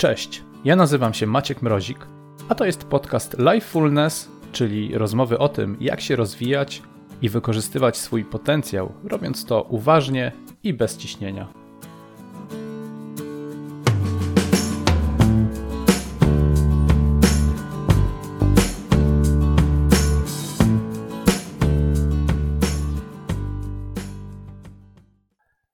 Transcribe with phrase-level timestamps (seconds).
[0.00, 2.06] Cześć, ja nazywam się Maciek Mrozik,
[2.48, 6.82] a to jest podcast Lifefulness, czyli rozmowy o tym, jak się rozwijać
[7.22, 10.32] i wykorzystywać swój potencjał, robiąc to uważnie
[10.62, 11.52] i bez ciśnienia.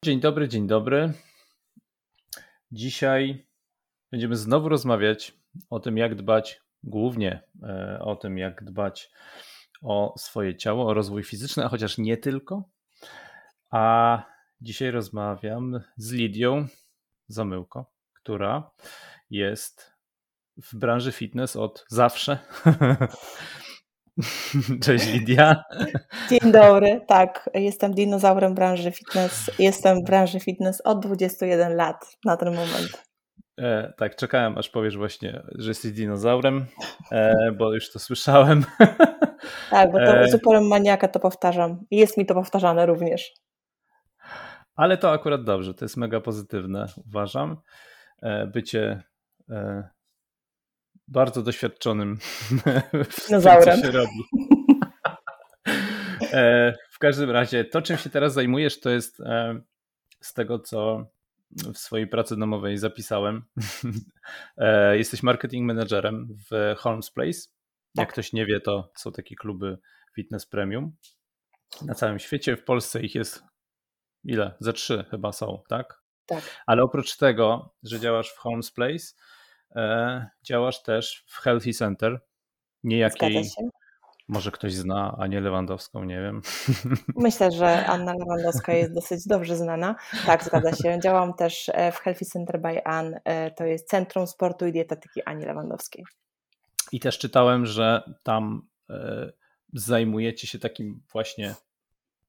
[0.04, 1.12] Dzień dobry, dzień dobry.
[2.72, 3.45] Dzisiaj
[4.16, 5.34] będziemy znowu rozmawiać
[5.70, 9.10] o tym, jak dbać, głównie e, o tym, jak dbać
[9.82, 12.62] o swoje ciało, o rozwój fizyczny, a chociaż nie tylko.
[13.70, 14.22] A
[14.60, 16.66] dzisiaj rozmawiam z Lidią
[17.28, 18.70] Zamyłko, która
[19.30, 19.92] jest
[20.56, 22.38] w branży fitness od zawsze.
[24.84, 25.64] Cześć Lidia.
[26.30, 29.50] Dzień dobry, tak, jestem dinozaurem branży fitness.
[29.58, 33.05] Jestem w branży fitness od 21 lat na ten moment.
[33.58, 36.66] E, tak, czekałem aż powiesz właśnie, że jesteś dinozaurem,
[37.12, 38.64] e, bo już to słyszałem.
[39.70, 40.28] Tak, bo to e...
[40.28, 41.84] zupełnie maniaka to powtarzam.
[41.90, 43.34] Jest mi to powtarzane również.
[44.76, 47.56] Ale to akurat dobrze, to jest mega pozytywne, uważam.
[48.22, 49.02] E, bycie
[49.50, 49.88] e,
[51.08, 52.18] bardzo doświadczonym
[53.10, 53.64] w Dinozaurem.
[53.64, 54.22] tym, co się robi.
[56.32, 59.60] E, w każdym razie, to czym się teraz zajmujesz, to jest e,
[60.20, 61.06] z tego, co
[61.74, 63.44] w swojej pracy domowej zapisałem.
[64.58, 67.40] E, jesteś marketing managerem w Holmes Place.
[67.94, 68.12] Jak tak.
[68.12, 69.78] ktoś nie wie, to są takie kluby
[70.14, 70.96] fitness premium
[71.82, 72.56] na całym świecie.
[72.56, 73.42] W Polsce ich jest
[74.24, 74.54] ile?
[74.60, 76.02] Ze trzy chyba są, tak?
[76.26, 76.62] Tak.
[76.66, 79.14] Ale oprócz tego, że działasz w Holmes Place,
[79.76, 82.20] e, działasz też w Healthy Center,
[82.84, 83.44] niejakiej
[84.28, 86.42] może ktoś zna Anię Lewandowską, nie wiem.
[87.16, 89.96] Myślę, że Anna Lewandowska jest dosyć dobrze znana.
[90.26, 90.98] Tak, zgadza się.
[91.02, 93.14] Działam też e, w Healthy Center by Ann.
[93.24, 96.04] E, to jest Centrum Sportu i Dietetyki Ani Lewandowskiej.
[96.92, 99.32] I też czytałem, że tam e,
[99.72, 101.54] zajmujecie się takim właśnie,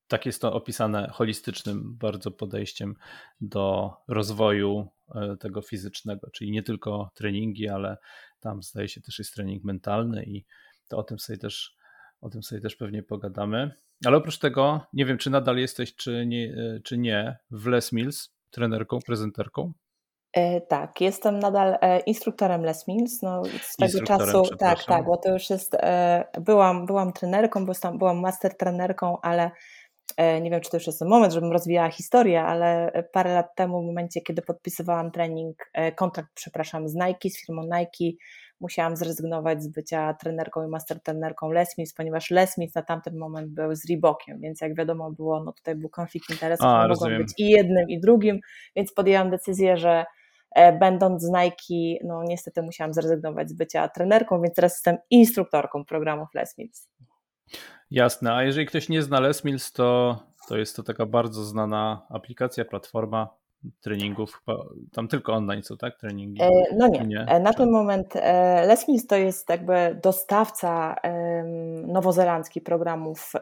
[0.08, 2.96] tak jest to opisane, holistycznym bardzo podejściem
[3.42, 4.88] do rozwoju
[5.40, 7.98] tego fizycznego, czyli nie tylko treningi, ale
[8.40, 10.46] tam zdaje się też jest trening mentalny i
[10.88, 11.77] to o tym sobie też
[12.22, 13.72] o tym sobie też pewnie pogadamy.
[14.06, 18.34] Ale oprócz tego, nie wiem, czy nadal jesteś, czy nie, czy nie w Les Mills,
[18.50, 19.74] trenerką, prezenterką?
[20.34, 23.22] E, tak, jestem nadal e, instruktorem Les Mills.
[23.22, 25.74] No, swego czasu, tak, tak, bo to już jest.
[25.74, 29.52] E, byłam, byłam trenerką, byłam, byłam master trenerką, ale
[30.18, 33.56] e, nie wiem, czy to już jest ten moment, żebym rozwijała historię, ale parę lat
[33.56, 38.18] temu, w momencie, kiedy podpisywałam trening, e, kontrakt, przepraszam, z Nike, z firmą Nike,
[38.60, 43.18] musiałam zrezygnować z bycia trenerką i master trenerką Les Mills, ponieważ Les Mills na tamten
[43.18, 47.18] moment był z Reebokiem, więc jak wiadomo było, no tutaj był konflikt interesów, A, mogą
[47.18, 48.40] być i jednym i drugim,
[48.76, 50.06] więc podjęłam decyzję, że
[50.56, 55.86] e, będąc z Nike, no niestety musiałam zrezygnować z bycia trenerką, więc teraz jestem instruktorką
[55.86, 56.90] programów Les Mills.
[57.92, 62.08] Jasne, a jeżeli ktoś nie zna Les Mills, to, to jest to taka bardzo znana
[62.10, 63.30] aplikacja, platforma,
[63.82, 64.44] treningów,
[64.94, 66.00] tam tylko online są, tak?
[66.00, 66.42] Treningi?
[66.42, 67.00] E, no nie.
[67.00, 67.20] nie?
[67.20, 70.96] E, na ten moment e, Les Mills to jest jakby dostawca
[71.88, 73.34] nowozelandzki programów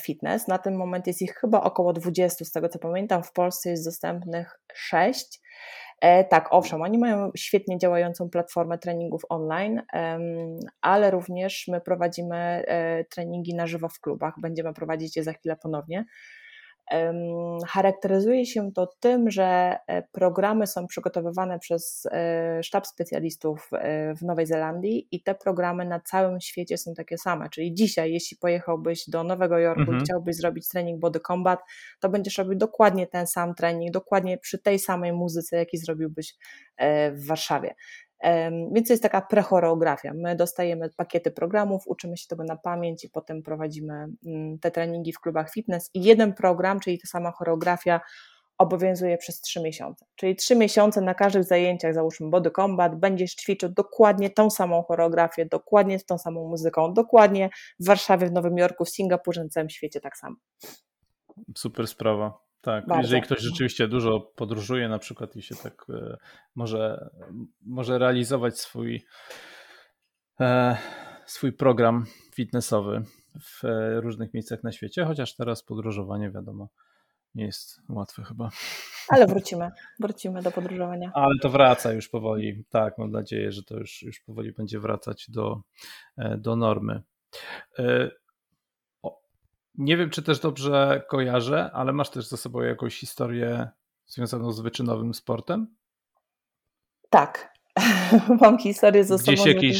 [0.00, 0.48] fitness.
[0.48, 3.22] Na ten moment jest ich chyba około 20, z tego co pamiętam.
[3.22, 5.40] W Polsce jest dostępnych 6.
[6.30, 9.82] Tak, owszem, oni mają świetnie działającą platformę treningów online,
[10.80, 12.64] ale również my prowadzimy
[13.10, 14.34] treningi na żywo w klubach.
[14.40, 16.04] Będziemy prowadzić je za chwilę ponownie.
[17.66, 24.22] Charakteryzuje się to tym, że e, programy są przygotowywane przez e, sztab specjalistów e, w
[24.22, 27.48] Nowej Zelandii i te programy na całym świecie są takie same.
[27.50, 29.98] Czyli dzisiaj, jeśli pojechałbyś do Nowego Jorku mhm.
[29.98, 31.60] i chciałbyś zrobić trening Body Combat,
[32.00, 36.34] to będziesz robił dokładnie ten sam trening, dokładnie przy tej samej muzyce, jaki zrobiłbyś
[37.12, 37.74] w Warszawie.
[38.72, 40.12] Więc to jest taka prechoreografia.
[40.14, 45.12] My dostajemy pakiety programów, uczymy się tego na pamięć i potem prowadzimy mm, te treningi
[45.12, 45.90] w klubach fitness.
[45.94, 48.00] I jeden program, czyli ta sama choreografia,
[48.58, 50.06] obowiązuje przez trzy miesiące.
[50.14, 55.46] Czyli trzy miesiące na każdych zajęciach, załóżmy Body Combat, będziesz ćwiczył dokładnie tą samą choreografię,
[55.46, 59.70] dokładnie z tą samą muzyką, dokładnie w Warszawie, w Nowym Jorku, w Singapurze, na całym
[59.70, 60.36] świecie tak samo.
[61.56, 62.51] Super sprawa.
[62.62, 63.02] Tak, Bardzo.
[63.02, 66.16] jeżeli ktoś rzeczywiście dużo podróżuje na przykład i się tak e,
[66.54, 67.10] może,
[67.62, 69.04] może realizować swój,
[70.40, 70.76] e,
[71.26, 72.04] swój program
[72.34, 73.02] fitnessowy
[73.40, 76.68] w e, różnych miejscach na świecie, chociaż teraz podróżowanie wiadomo
[77.34, 78.50] nie jest łatwe chyba.
[79.08, 79.70] Ale wrócimy,
[80.00, 81.10] wrócimy do podróżowania.
[81.14, 85.30] Ale to wraca już powoli, tak, mam nadzieję, że to już, już powoli będzie wracać
[85.30, 85.60] do,
[86.38, 87.02] do normy.
[89.74, 93.68] Nie wiem, czy też dobrze kojarzę, ale masz też za sobą jakąś historię
[94.06, 95.76] związaną z wyczynowym sportem?
[97.10, 97.52] Tak,
[98.40, 99.50] Mam historię ze Gdzieś sobą.
[99.50, 99.78] jakieś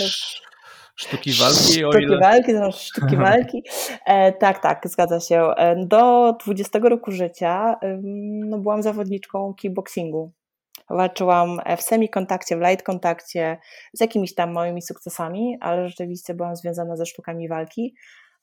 [0.96, 1.72] sztuki walki?
[1.72, 2.18] Sztuki ile...
[2.18, 3.62] walki, to sztuki walki.
[4.06, 5.42] E, tak, tak, zgadza się.
[5.56, 7.76] E, do 20 roku życia
[8.48, 10.32] no, byłam zawodniczką kickboxingu.
[10.90, 13.58] Walczyłam w semi-kontakcie, w light kontakcie,
[13.92, 17.94] z jakimiś tam małymi sukcesami, ale rzeczywiście byłam związana ze sztukami walki.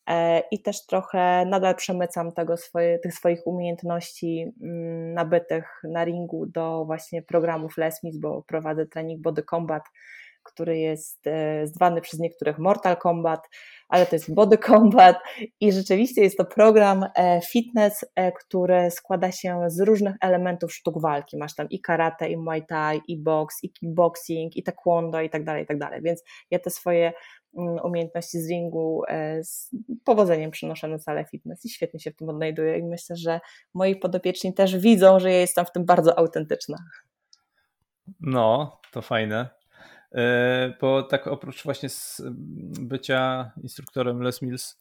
[0.10, 6.46] E, i też trochę nadal przemycam tego swoje, tych swoich umiejętności mm, nabytych na ringu
[6.46, 9.84] do właśnie programów Lesmis, bo prowadzę trening Body Combat,
[10.51, 13.50] który jest e, zwany przez niektórych Mortal Kombat,
[13.90, 15.18] ale to jest Body Combat
[15.60, 18.06] i rzeczywiście jest to program e, fitness,
[18.40, 21.38] który składa się z różnych elementów sztuk walki.
[21.38, 25.44] Masz tam i karate, i muay thai, i box, i kickboxing, i taekwondo i tak
[25.44, 26.01] dalej, i tak dalej.
[26.01, 27.13] Więc ja te swoje
[27.57, 32.16] Mm, umiejętności z ringu e, z powodzeniem przynoszę na salę fitness i świetnie się w
[32.16, 33.40] tym odnajduję i myślę, że
[33.74, 36.78] moi podopieczni też widzą, że ja jestem w tym bardzo autentyczna.
[38.19, 39.50] No, to fajne.
[40.16, 41.90] E, bo tak oprócz właśnie
[42.80, 44.78] bycia instruktorem Les Mills,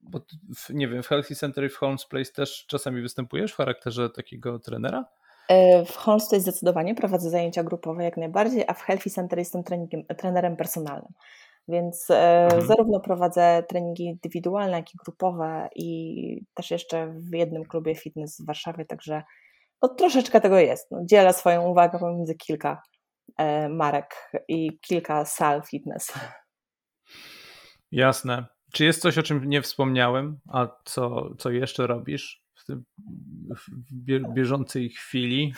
[0.00, 0.20] bo
[0.56, 4.10] w, nie wiem, w Healthy Center i w Holmes Place też czasami występujesz w charakterze
[4.10, 5.04] takiego trenera?
[5.48, 9.62] E, w Holmes Place zdecydowanie prowadzę zajęcia grupowe jak najbardziej, a w Healthy Center jestem
[10.16, 11.12] trenerem personalnym.
[11.68, 12.66] Więc e, mhm.
[12.66, 18.46] zarówno prowadzę treningi indywidualne, jak i grupowe i też jeszcze w jednym klubie fitness w
[18.46, 19.22] Warszawie, także
[19.82, 20.90] no, troszeczkę tego jest.
[20.90, 22.82] No, dzielę swoją uwagę pomiędzy kilka
[23.70, 26.12] marek i kilka sal fitness.
[27.92, 28.46] Jasne.
[28.72, 32.84] Czy jest coś, o czym nie wspomniałem, a co, co jeszcze robisz w, tym,
[33.58, 35.52] w bieżącej chwili?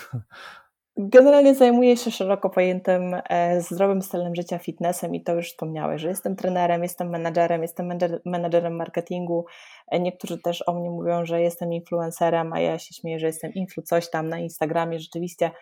[0.97, 6.09] Generalnie zajmuję się szeroko pojętym e, zdrowym stylem życia, fitnessem i to już wspomniałeś, że
[6.09, 9.45] jestem trenerem, jestem menadżerem, jestem menadżerem marketingu.
[9.89, 13.55] E, niektórzy też o mnie mówią, że jestem influencerem, a ja się śmieję, że jestem
[13.55, 14.99] influ coś tam na Instagramie.
[14.99, 15.53] Rzeczywiście e,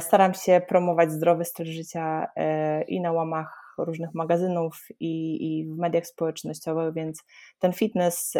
[0.00, 2.26] staram się promować zdrowy styl życia
[2.88, 7.24] i na łamach różnych magazynów i, i w mediach społecznościowych, więc
[7.58, 8.34] ten fitness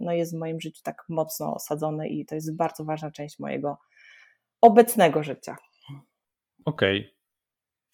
[0.00, 3.78] no, jest w moim życiu tak mocno osadzony i to jest bardzo ważna część mojego
[4.60, 5.56] obecnego życia.
[6.64, 7.00] Okej.
[7.00, 7.14] Okay.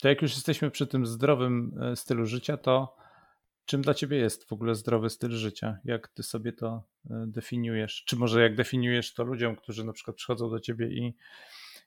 [0.01, 2.97] To jak już jesteśmy przy tym zdrowym e, stylu życia, to
[3.65, 5.79] czym dla ciebie jest w ogóle zdrowy styl życia?
[5.85, 8.05] Jak ty sobie to e, definiujesz?
[8.07, 11.17] Czy może jak definiujesz to ludziom, którzy na przykład przychodzą do ciebie i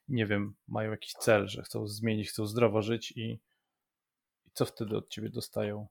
[0.07, 3.39] nie wiem, mają jakiś cel, że chcą zmienić, chcą zdrowo żyć i,
[4.45, 5.88] i co wtedy od ciebie dostają?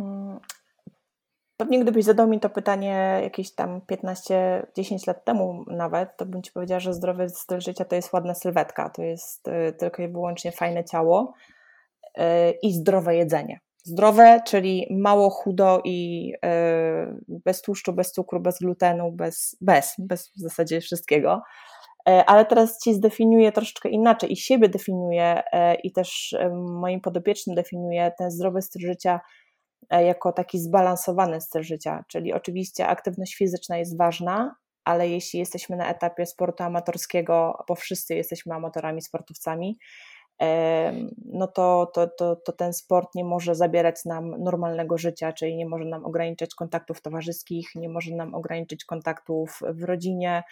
[0.00, 0.40] Mm,
[1.60, 6.52] Pewnie gdybyś zadał mi to pytanie jakieś tam 15-10 lat temu nawet, to bym Ci
[6.52, 10.52] powiedziała, że zdrowy styl życia to jest ładna sylwetka, to jest y, tylko i wyłącznie
[10.52, 11.34] fajne ciało
[12.18, 12.22] y,
[12.62, 13.60] i zdrowe jedzenie.
[13.84, 20.28] Zdrowe, czyli mało chudo i y, bez tłuszczu, bez cukru, bez glutenu, bez, bez, bez
[20.28, 21.42] w zasadzie wszystkiego.
[22.26, 25.42] Ale teraz Ci zdefiniuję troszeczkę inaczej i siebie definiuję
[25.84, 29.20] i też moim podopiecznym definiuję ten zdrowy styl życia
[29.90, 32.04] E, jako taki zbalansowany styl życia.
[32.08, 34.54] Czyli oczywiście aktywność fizyczna jest ważna,
[34.84, 39.78] ale jeśli jesteśmy na etapie sportu amatorskiego, bo wszyscy jesteśmy amatorami, sportowcami,
[41.24, 45.66] no to, to, to, to ten sport nie może zabierać nam normalnego życia, czyli nie
[45.66, 50.42] może nam ograniczać kontaktów towarzyskich, nie może nam ograniczyć kontaktów w rodzinie,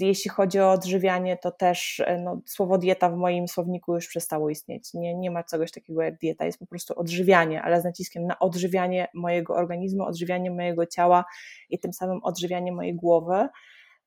[0.00, 4.50] jeśli chodzi o odżywianie, to też e, no, słowo dieta w moim słowniku już przestało
[4.50, 4.94] istnieć.
[4.94, 8.38] Nie, nie ma czegoś takiego jak dieta, jest po prostu odżywianie, ale z naciskiem na
[8.38, 11.24] odżywianie mojego organizmu, odżywianie mojego ciała
[11.70, 13.48] i tym samym odżywianie mojej głowy.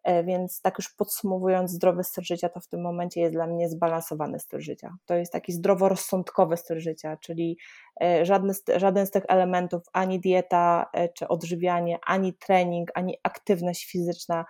[0.03, 3.69] E, więc tak już podsumowując, zdrowy styl życia to w tym momencie jest dla mnie
[3.69, 4.97] zbalansowany styl życia.
[5.05, 7.57] To jest taki zdroworozsądkowy styl życia, czyli
[8.01, 14.45] e, żadny, żaden z tych elementów, ani dieta, czy odżywianie, ani trening, ani aktywność fizyczna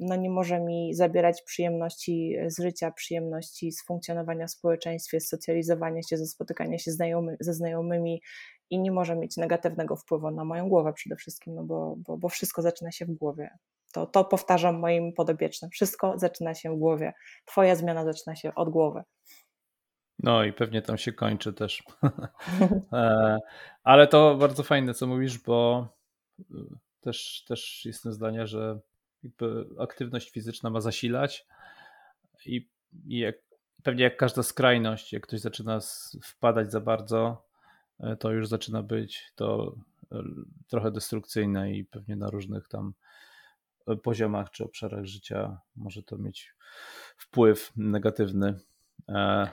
[0.00, 6.02] no nie może mi zabierać przyjemności z życia, przyjemności z funkcjonowania w społeczeństwie, z socjalizowania
[6.02, 8.22] się, ze spotykania się znajomy, ze znajomymi
[8.70, 12.28] i nie może mieć negatywnego wpływu na moją głowę przede wszystkim, no bo, bo, bo
[12.28, 13.50] wszystko zaczyna się w głowie.
[13.92, 15.70] To, to powtarzam moim podobiecznym.
[15.70, 17.12] Wszystko zaczyna się w głowie.
[17.44, 19.02] Twoja zmiana zaczyna się od głowy.
[20.18, 21.82] No i pewnie tam się kończy też.
[22.92, 23.38] E,
[23.82, 25.88] ale to bardzo fajne, co mówisz, bo
[27.00, 28.80] też, też jestem zdania, że
[29.24, 31.46] jakby aktywność fizyczna ma zasilać
[32.46, 32.68] i,
[33.06, 33.36] i jak,
[33.82, 35.78] pewnie jak każda skrajność, jak ktoś zaczyna
[36.22, 37.46] wpadać za bardzo,
[38.00, 39.76] e, to już zaczyna być to
[40.12, 40.22] e,
[40.68, 42.94] trochę destrukcyjne i pewnie na różnych tam
[43.86, 46.54] e, poziomach czy obszarach życia może to mieć
[47.16, 48.58] wpływ negatywny.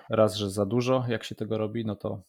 [0.10, 2.22] Raz, że za dużo, jak się tego robi, no to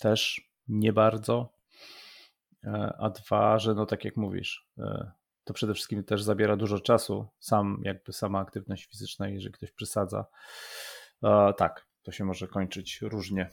[0.00, 1.52] też nie bardzo.
[2.98, 4.68] A dwa, że no tak jak mówisz,
[5.48, 10.26] to przede wszystkim też zabiera dużo czasu, sam jakby sama aktywność fizyczna, jeżeli ktoś przesadza.
[11.24, 13.50] E, tak, to się może kończyć różnie.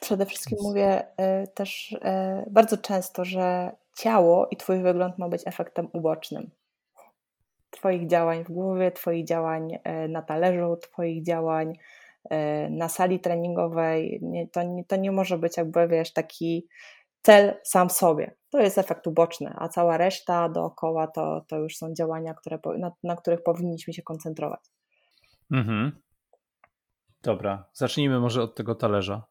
[0.00, 5.42] Przede wszystkim mówię e, też e, bardzo często, że ciało i Twój wygląd ma być
[5.46, 6.50] efektem ubocznym.
[7.70, 11.72] Twoich działań w głowie, Twoich działań e, na talerzu, Twoich działań
[12.70, 14.20] na sali treningowej.
[14.52, 16.68] To nie, to nie może być jakby, wiesz, taki
[17.22, 18.36] cel sam w sobie.
[18.50, 22.92] To jest efekt uboczny, a cała reszta dookoła to, to już są działania, które, na,
[23.02, 24.60] na których powinniśmy się koncentrować.
[25.50, 25.92] Mhm.
[27.22, 29.22] Dobra, zacznijmy może od tego talerza.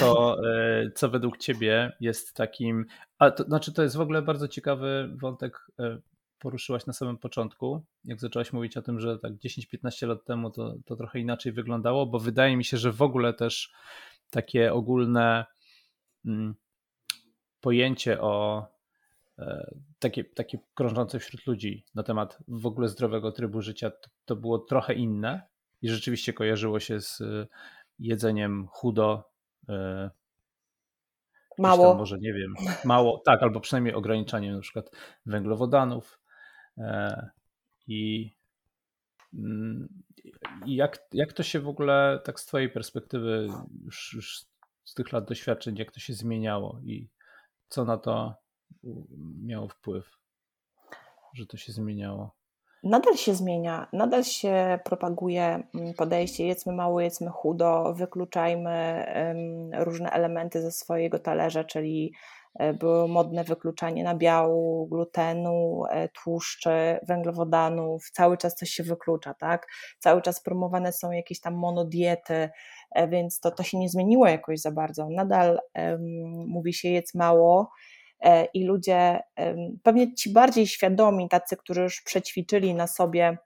[0.00, 2.86] Co, e, co według Ciebie jest takim.
[3.18, 5.66] A to znaczy, to jest w ogóle bardzo ciekawy wątek.
[5.78, 5.98] E,
[6.38, 10.74] poruszyłaś na samym początku, jak zaczęłaś mówić o tym, że tak 10-15 lat temu to,
[10.84, 13.72] to trochę inaczej wyglądało, bo wydaje mi się, że w ogóle też
[14.30, 15.44] takie ogólne
[17.60, 18.66] pojęcie o
[19.38, 24.36] e, takie, takie krążące wśród ludzi na temat w ogóle zdrowego trybu życia, to, to
[24.36, 25.42] było trochę inne
[25.82, 27.22] i rzeczywiście kojarzyło się z
[27.98, 29.36] jedzeniem chudo,
[29.68, 30.10] E,
[31.58, 31.94] mało.
[31.94, 32.54] może nie wiem,
[32.84, 34.90] mało, tak, albo przynajmniej ograniczanie na przykład
[35.26, 36.20] węglowodanów.
[36.78, 37.30] E,
[37.86, 38.32] I,
[39.34, 39.88] mm,
[40.66, 43.48] i jak, jak to się w ogóle, tak z Twojej perspektywy,
[43.84, 44.44] już, już
[44.86, 47.10] z tych lat doświadczeń, jak to się zmieniało i
[47.68, 48.34] co na to
[49.42, 50.10] miało wpływ,
[51.34, 52.36] że to się zmieniało?
[52.86, 59.06] nadal się zmienia, nadal się propaguje mm, podejście jedzmy mało, jedzmy chudo, wykluczajmy
[59.78, 62.12] różne elementy ze swojego talerza, czyli
[62.54, 69.66] e, było modne wykluczanie nabiału, glutenu, e, tłuszczy, węglowodanów, cały czas coś się wyklucza, tak?
[69.98, 72.50] Cały czas promowane są jakieś tam monodiety,
[73.08, 75.08] więc to, to się nie zmieniło jakoś za bardzo.
[75.10, 75.58] Nadal
[76.46, 77.70] mówi się jedz mało,
[78.20, 79.20] E, i ludzie,
[79.82, 83.38] pewnie ci bardziej świadomi, tacy, którzy już przećwiczyli na sobie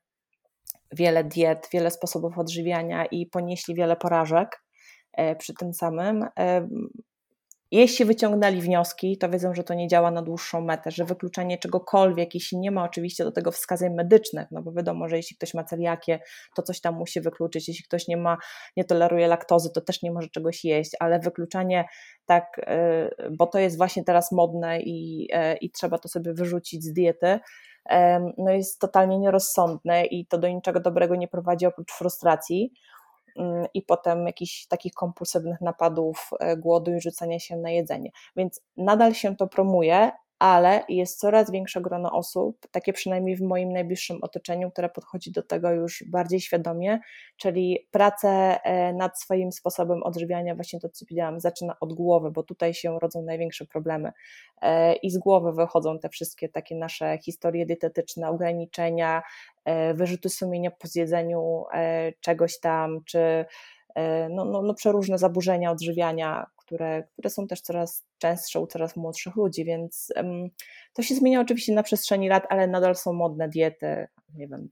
[0.92, 4.62] wiele diet, wiele sposobów odżywiania i ponieśli wiele porażek
[5.12, 6.26] e, przy tym samym,
[7.70, 12.34] jeśli wyciągnęli wnioski, to wiedzą, że to nie działa na dłuższą metę, że wykluczanie czegokolwiek,
[12.34, 15.64] jeśli nie ma oczywiście do tego wskazań medycznych, no bo wiadomo, że jeśli ktoś ma
[15.64, 16.20] celiakię,
[16.56, 18.38] to coś tam musi wykluczyć, jeśli ktoś nie ma,
[18.76, 21.84] nie toleruje laktozy, to też nie może czegoś jeść, ale wykluczanie
[22.26, 26.84] tak, y, bo to jest właśnie teraz modne i, y, i trzeba to sobie wyrzucić
[26.84, 27.40] z diety,
[28.38, 32.72] no jest totalnie nierozsądne i to do niczego dobrego nie prowadzi oprócz frustracji.
[33.36, 38.10] Mm, i potem jakichś takich kompulsywnych napadów e, głodu i rzucania się na jedzenie.
[38.36, 43.72] Więc nadal się to promuje, ale jest coraz większe grono osób, takie przynajmniej w moim
[43.72, 46.98] najbliższym otoczeniu, które podchodzi do tego już bardziej świadomie,
[47.36, 48.28] czyli pracę
[48.64, 52.98] e, nad swoim sposobem odżywiania, właśnie to co powiedziałam, zaczyna od głowy, bo tutaj się
[52.98, 54.12] rodzą największe problemy.
[54.62, 59.22] E, i z głowy wychodzą te wszystkie takie nasze historie dietetyczne, ograniczenia,
[59.64, 61.64] e, wyrzuty sumienia po zjedzeniu
[62.20, 63.44] czegoś tam, czy
[64.30, 69.36] no, no, no przeróżne zaburzenia odżywiania, które, które są też coraz częstsze u coraz młodszych
[69.36, 70.12] ludzi, więc
[70.92, 74.68] to się zmienia oczywiście na przestrzeni lat, ale nadal są modne diety, nie wiem,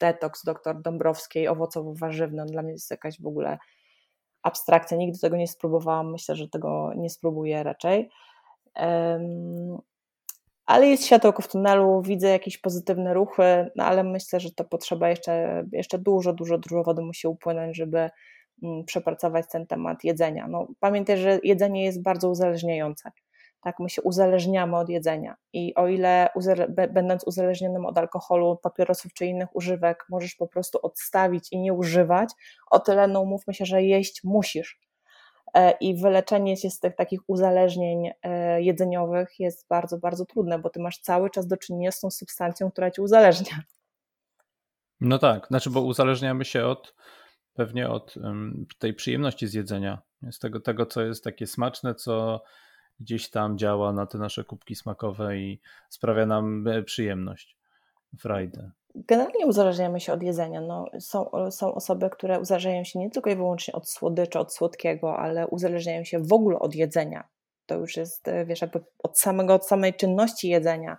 [0.00, 3.58] detoks doktor Dąbrowskiej, owocowo-warzywny, dla mnie jest jakaś w ogóle
[4.42, 8.10] abstrakcja, nigdy tego nie spróbowałam, myślę, że tego nie spróbuję raczej.
[10.66, 15.08] Ale jest światełko w tunelu, widzę jakieś pozytywne ruchy, no ale myślę, że to potrzeba
[15.08, 18.10] jeszcze, jeszcze dużo, dużo, dużo wody musi upłynąć, żeby
[18.86, 20.48] przepracować ten temat jedzenia.
[20.48, 23.10] No, pamiętaj, że jedzenie jest bardzo uzależniające.
[23.60, 26.28] Tak, my się uzależniamy od jedzenia i o ile
[26.90, 32.28] będąc uzależnionym od alkoholu, papierosów czy innych używek, możesz po prostu odstawić i nie używać,
[32.70, 34.80] o tyle no umówmy się, że jeść musisz.
[35.54, 40.70] E, I wyleczenie się z tych takich uzależnień e, jedzeniowych jest bardzo, bardzo trudne, bo
[40.70, 43.58] ty masz cały czas do czynienia z tą substancją, która ci uzależnia.
[45.00, 46.94] No tak, znaczy, bo uzależniamy się od
[47.54, 48.14] pewnie od
[48.78, 52.42] tej przyjemności z jedzenia, z tego, tego, co jest takie smaczne, co
[53.00, 57.56] gdzieś tam działa na te nasze kubki smakowe i sprawia nam e, przyjemność,
[58.18, 58.70] frajdę.
[58.94, 60.60] Generalnie uzależniamy się od jedzenia.
[60.60, 65.18] No, są, są osoby, które uzależniają się nie tylko i wyłącznie od słodyczy, od słodkiego,
[65.18, 67.28] ale uzależniają się w ogóle od jedzenia.
[67.66, 70.98] To już jest, e, wiesz, jakby od samego, od samej czynności jedzenia.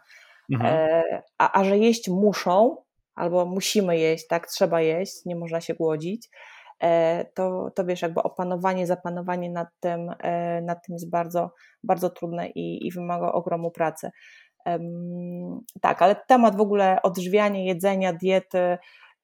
[0.51, 0.75] Mhm.
[0.75, 2.77] E, a, a że jeść muszą,
[3.15, 6.29] albo musimy jeść, tak, trzeba jeść, nie można się głodzić,
[6.83, 11.51] e, to, to wiesz, jakby opanowanie, zapanowanie nad tym, e, nad tym jest bardzo,
[11.83, 14.09] bardzo trudne i, i wymaga ogromu pracy.
[15.81, 18.77] Tak, ale temat w ogóle odżywiania, jedzenia, diety,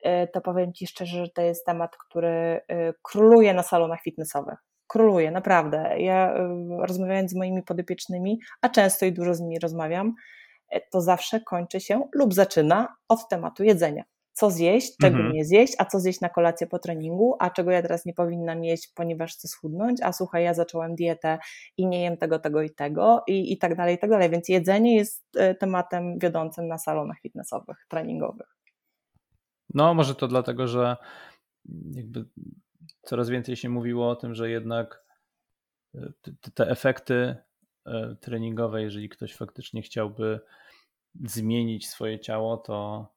[0.04, 2.62] e, to powiem Ci szczerze, że to jest temat, który
[3.02, 4.60] króluje na salonach fitnessowych.
[4.88, 5.96] Króluje, naprawdę.
[5.98, 6.34] Ja
[6.80, 10.14] rozmawiając z moimi podopiecznymi, a często i dużo z nimi rozmawiam,
[10.92, 15.34] to zawsze kończy się lub zaczyna od tematu jedzenia co zjeść, czego mhm.
[15.34, 18.64] nie zjeść, a co zjeść na kolację po treningu, a czego ja teraz nie powinnam
[18.64, 21.40] jeść, ponieważ chcę schudnąć, a słuchaj, ja zacząłem dietę
[21.78, 24.30] i nie jem tego, tego i tego i, i tak dalej, i tak dalej.
[24.30, 28.58] Więc jedzenie jest e, tematem wiodącym na salonach fitnessowych, treningowych.
[29.74, 30.98] No, może to dlatego, że
[31.92, 32.26] jakby
[33.02, 35.04] coraz więcej się mówiło o tym, że jednak
[35.96, 36.00] e,
[36.54, 37.44] te, efekty e,
[38.22, 40.40] treningowe, jeżeli ktoś faktycznie chciałby
[41.26, 43.08] zmienić swoje ciało, to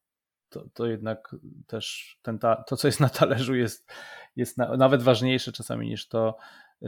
[0.55, 3.93] to, to jednak też ten ta, to, co jest na talerzu, jest,
[4.37, 6.37] jest na, nawet ważniejsze czasami niż to,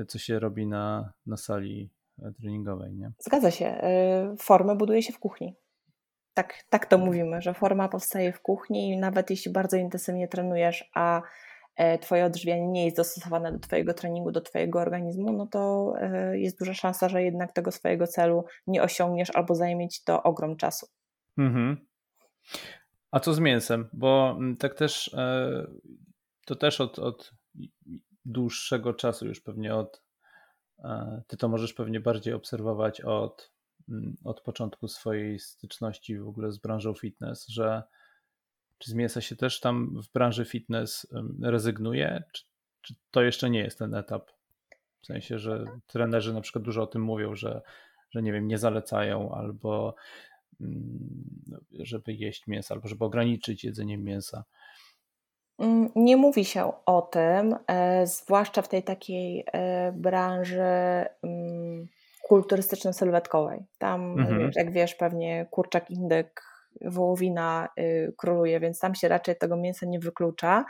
[0.09, 1.90] co się robi na, na sali
[2.40, 2.95] treningowej.
[2.95, 3.12] Nie?
[3.18, 3.80] Zgadza się.
[4.40, 5.54] Formę buduje się w kuchni.
[6.35, 10.90] Tak, tak to mówimy, że forma powstaje w kuchni i nawet jeśli bardzo intensywnie trenujesz,
[10.95, 11.23] a e,
[12.00, 16.59] Twoje odżywianie nie jest dostosowane do Twojego treningu, do Twojego organizmu, no to e, jest
[16.59, 20.87] duża szansa, że jednak tego swojego celu nie osiągniesz albo zajmie Ci to ogrom czasu.
[21.38, 21.87] Mhm.
[23.11, 23.88] A co z mięsem?
[23.92, 25.66] Bo mm, tak też e,
[26.47, 27.33] to też od, od
[28.25, 30.02] dłuższego czasu już pewnie od
[30.85, 33.52] e, ty to możesz pewnie bardziej obserwować od,
[33.88, 37.83] mm, od początku swojej styczności w ogóle z branżą fitness, że
[38.78, 41.06] czy z mięsa się też tam w branży fitness
[41.42, 42.45] rezygnuje, czy,
[42.83, 44.30] czy to jeszcze nie jest ten etap?
[45.02, 47.62] W sensie, że trenerzy na przykład dużo o tym mówią, że,
[48.11, 49.95] że nie wiem, nie zalecają albo
[50.61, 54.45] Mm, żeby jeść mięso albo żeby ograniczyć jedzenie mięsa?
[55.59, 61.88] Mm, nie mówi się o tym, e, zwłaszcza w tej takiej e, branży mm,
[62.30, 63.64] kulturystyczno-sylwetkowej.
[63.78, 64.50] Tam, mhm.
[64.54, 66.42] jak wiesz, pewnie kurczak indyk,
[66.85, 70.64] wołowina y, króluje, więc tam się raczej tego mięsa nie wyklucza.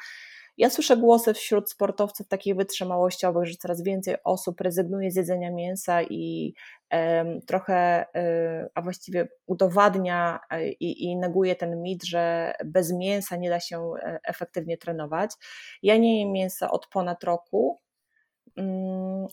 [0.58, 6.02] Ja słyszę głosy wśród sportowców takich wytrzymałościowych, że coraz więcej osób rezygnuje z jedzenia mięsa
[6.02, 6.54] i
[7.46, 13.50] trochę, e, a właściwie udowadnia e, i, i neguje ten mit, że bez mięsa nie
[13.50, 15.31] da się e, efektywnie trenować.
[15.83, 17.81] Ja nie jem mięsa od ponad roku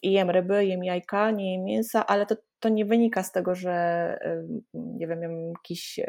[0.01, 3.55] i jem ryby, jem jajka, nie jem mięsa, ale to, to nie wynika z tego,
[3.55, 4.17] że
[4.73, 5.99] nie wiem, mam jakieś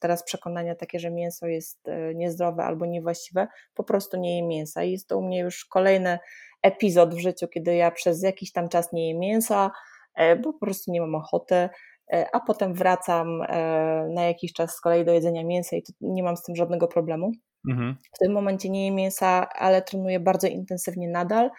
[0.00, 4.92] teraz przekonania takie, że mięso jest niezdrowe albo niewłaściwe, po prostu nie jem mięsa i
[4.92, 6.18] jest to u mnie już kolejny
[6.62, 9.70] epizod w życiu, kiedy ja przez jakiś tam czas nie jem mięsa,
[10.14, 11.68] E, bo po prostu nie mam ochoty,
[12.12, 16.22] e, a potem wracam e, na jakiś czas z kolei do jedzenia mięsa i nie
[16.22, 17.32] mam z tym żadnego problemu.
[17.70, 17.96] Mhm.
[18.14, 21.50] W tym momencie nie jem mięsa, ale trenuję bardzo intensywnie nadal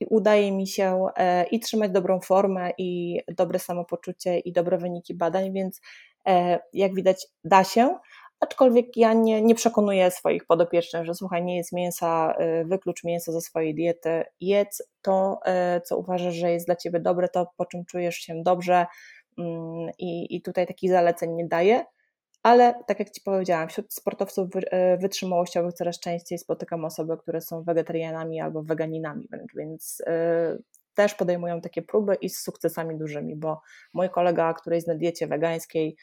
[0.00, 1.06] i udaje mi się
[1.50, 5.80] i trzymać dobrą formę, i dobre samopoczucie, i dobre wyniki badań, więc
[6.72, 7.98] jak widać, da się.
[8.40, 13.32] Aczkolwiek ja nie, nie przekonuję swoich podopiecznych, że słuchaj, nie jest mięsa, y, wyklucz mięso
[13.32, 15.40] ze swojej diety, jedz to,
[15.84, 18.86] co uważasz, że jest dla ciebie dobre, to po czym czujesz się dobrze
[19.38, 21.84] mm, i, i tutaj takich zaleceń nie daję.
[22.42, 27.62] Ale tak jak Ci powiedziałam, wśród sportowców y, wytrzymałościowych coraz częściej spotykam osoby, które są
[27.62, 30.02] wegetarianami albo weganinami wręcz, więc
[30.94, 33.60] też podejmują takie próby i z sukcesami dużymi, bo
[33.94, 35.96] mój kolega, który jest na diecie wegańskiej,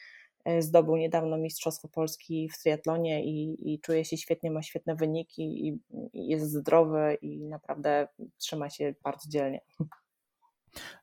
[0.48, 5.68] E, zdobył niedawno Mistrzostwo Polski w triatlonie i, i czuje się świetnie, ma świetne wyniki
[5.68, 5.78] i,
[6.12, 9.60] i jest zdrowy i naprawdę trzyma się bardzo dzielnie.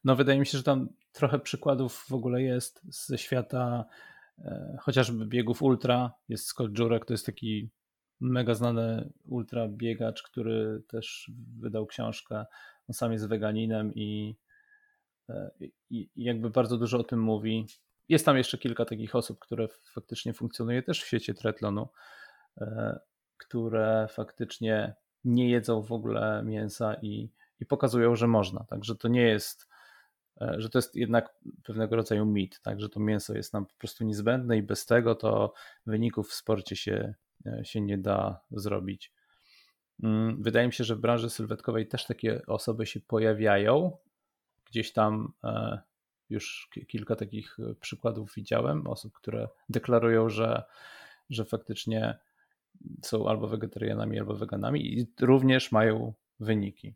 [0.03, 4.14] No, wydaje mi się, że tam trochę przykładów w ogóle jest ze świata e,
[4.79, 6.13] chociażby biegów ultra.
[6.29, 7.69] Jest Scott Jurek, to jest taki
[8.19, 12.45] mega znany ultra biegacz, który też wydał książkę.
[12.87, 14.37] On sam jest weganinem i,
[15.29, 17.67] e, i, i jakby bardzo dużo o tym mówi.
[18.09, 21.87] Jest tam jeszcze kilka takich osób, które faktycznie funkcjonuje też w świecie triatlonu,
[22.57, 22.99] e,
[23.37, 28.63] które faktycznie nie jedzą w ogóle mięsa i, i pokazują, że można.
[28.63, 29.74] Także to nie jest, e,
[30.41, 34.03] że to jest jednak pewnego rodzaju mit, tak, że to mięso jest nam po prostu
[34.03, 35.53] niezbędne i bez tego to
[35.85, 37.13] wyników w sporcie się,
[37.45, 39.13] e, się nie da zrobić.
[40.03, 43.97] Mm, wydaje mi się, że w branży sylwetkowej też takie osoby się pojawiają.
[44.65, 45.33] Gdzieś tam
[46.29, 50.63] już kilka takich e, przykładów widziałem, osób, które deklarują, że,
[51.29, 52.19] że faktycznie
[53.03, 56.95] są albo wegetarianami, albo weganami i również mają wyniki.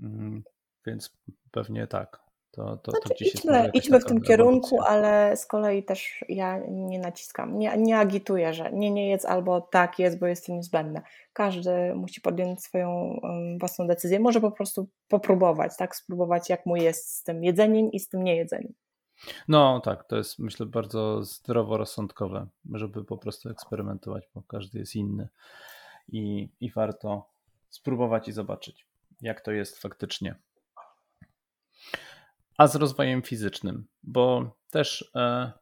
[0.00, 0.42] Mm,
[0.86, 1.16] więc
[1.50, 2.23] pewnie tak.
[2.56, 6.98] To, to, znaczy, to idźmy, idźmy w tym kierunku, ale z kolei też ja nie
[6.98, 11.02] naciskam, nie, nie agituję, że nie, nie jedz albo tak jest, bo jest to niezbędne.
[11.32, 14.20] Każdy musi podjąć swoją um, własną decyzję.
[14.20, 15.96] Może po prostu popróbować, tak?
[15.96, 18.72] Spróbować, jak mu jest z tym jedzeniem i z tym niejedzeniem.
[19.48, 25.28] No tak, to jest myślę bardzo zdroworozsądkowe, żeby po prostu eksperymentować, bo każdy jest inny
[26.08, 27.26] i, i warto
[27.70, 28.86] spróbować i zobaczyć,
[29.20, 30.34] jak to jest faktycznie
[32.58, 35.52] a z rozwojem fizycznym, bo też e,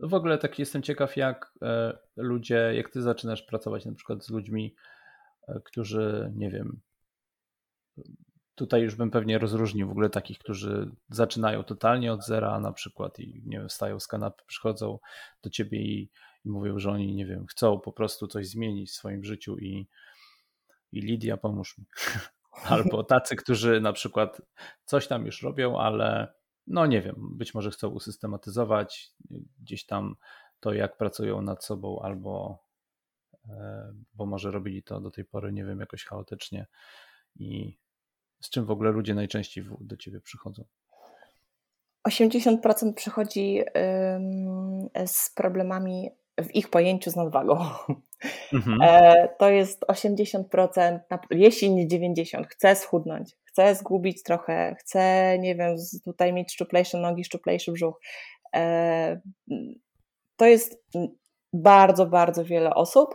[0.00, 4.30] w ogóle tak jestem ciekaw, jak e, ludzie, jak ty zaczynasz pracować na przykład z
[4.30, 4.74] ludźmi,
[5.48, 6.80] e, którzy, nie wiem,
[8.54, 13.18] tutaj już bym pewnie rozróżnił w ogóle takich, którzy zaczynają totalnie od zera na przykład
[13.18, 14.98] i nie wiem, wstają z kanapy, przychodzą
[15.42, 16.10] do ciebie i,
[16.44, 19.88] i mówią, że oni, nie wiem, chcą po prostu coś zmienić w swoim życiu i,
[20.92, 21.84] i Lidia, pomóż mi.
[22.64, 24.42] Albo tacy, którzy na przykład
[24.84, 26.34] coś tam już robią, ale
[26.66, 29.10] no nie wiem, być może chcą usystematyzować
[29.58, 30.14] gdzieś tam
[30.60, 32.58] to, jak pracują nad sobą, albo
[33.48, 36.66] e, bo może robili to do tej pory, nie wiem, jakoś chaotycznie
[37.36, 37.78] i
[38.40, 40.64] z czym w ogóle ludzie najczęściej do ciebie przychodzą?
[42.08, 43.62] 80% przychodzi
[45.06, 47.58] z problemami w ich pojęciu z nadwagą.
[48.52, 48.78] Mhm.
[48.82, 50.98] E, to jest 80%,
[51.30, 52.44] jeśli nie 90%.
[52.48, 58.00] Chcę schudnąć, chcę zgubić trochę, chcę, nie wiem, tutaj mieć szczuplejsze nogi, szczuplejszy brzuch.
[58.54, 59.20] E,
[60.36, 60.84] to jest
[61.52, 63.14] bardzo, bardzo wiele osób.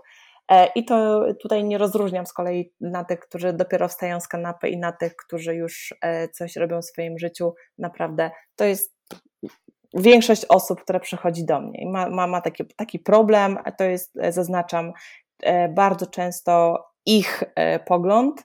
[0.51, 4.69] E, I to tutaj nie rozróżniam z kolei na tych, którzy dopiero wstają z kanapy
[4.69, 5.93] i na tych, którzy już
[6.33, 7.53] coś robią w swoim życiu.
[7.77, 8.97] Naprawdę to jest
[9.93, 14.17] większość osób, która przychodzi do mnie i ma, ma, ma taki, taki problem, to jest,
[14.21, 14.93] e, zaznaczam,
[15.43, 18.43] e, bardzo często ich e, pogląd,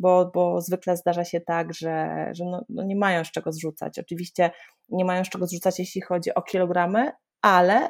[0.00, 3.98] bo, bo zwykle zdarza się tak, że, że no, no nie mają z czego zrzucać.
[3.98, 4.50] Oczywiście
[4.88, 7.88] nie mają z czego zrzucać, jeśli chodzi o kilogramy, ale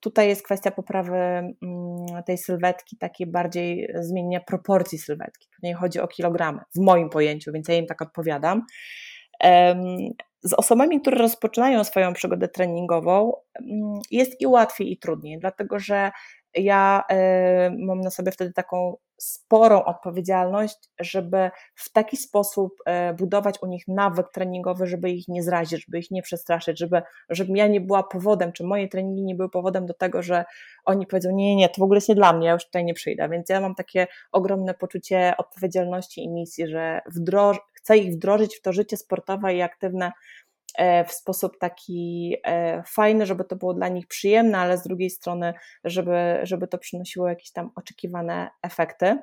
[0.00, 1.54] tutaj jest kwestia poprawy mm,
[2.26, 5.48] tej sylwetki, takiej bardziej zmienienia proporcji sylwetki.
[5.62, 8.62] Nie chodzi o kilogramy, w moim pojęciu, więc ja im tak odpowiadam
[10.42, 16.10] z osobami, które rozpoczynają swoją przygodę treningową, mm, jest i łatwiej, i trudniej, dlatego że
[16.54, 23.54] ja e, mam na sobie wtedy taką sporą odpowiedzialność, żeby w taki sposób e, budować
[23.62, 27.66] u nich nawyk treningowy, żeby ich nie zrazić, żeby ich nie przestraszyć, żeby, żebym ja
[27.66, 30.44] nie była powodem, czy moje treningi nie były powodem do tego, że
[30.84, 32.84] oni powiedzą, nie, nie, nie, to w ogóle jest nie dla mnie, ja już tutaj
[32.84, 33.28] nie przyjdę.
[33.28, 38.62] Więc ja mam takie ogromne poczucie odpowiedzialności i misji, że wdroż, chcę ich wdrożyć w
[38.62, 40.12] to życie sportowe i aktywne
[40.78, 45.10] e, w sposób taki e, fajny, żeby to było dla nich przyjemne, ale z drugiej
[45.10, 49.18] strony, żeby, żeby to przynosiło jakieś tam oczekiwane efekty.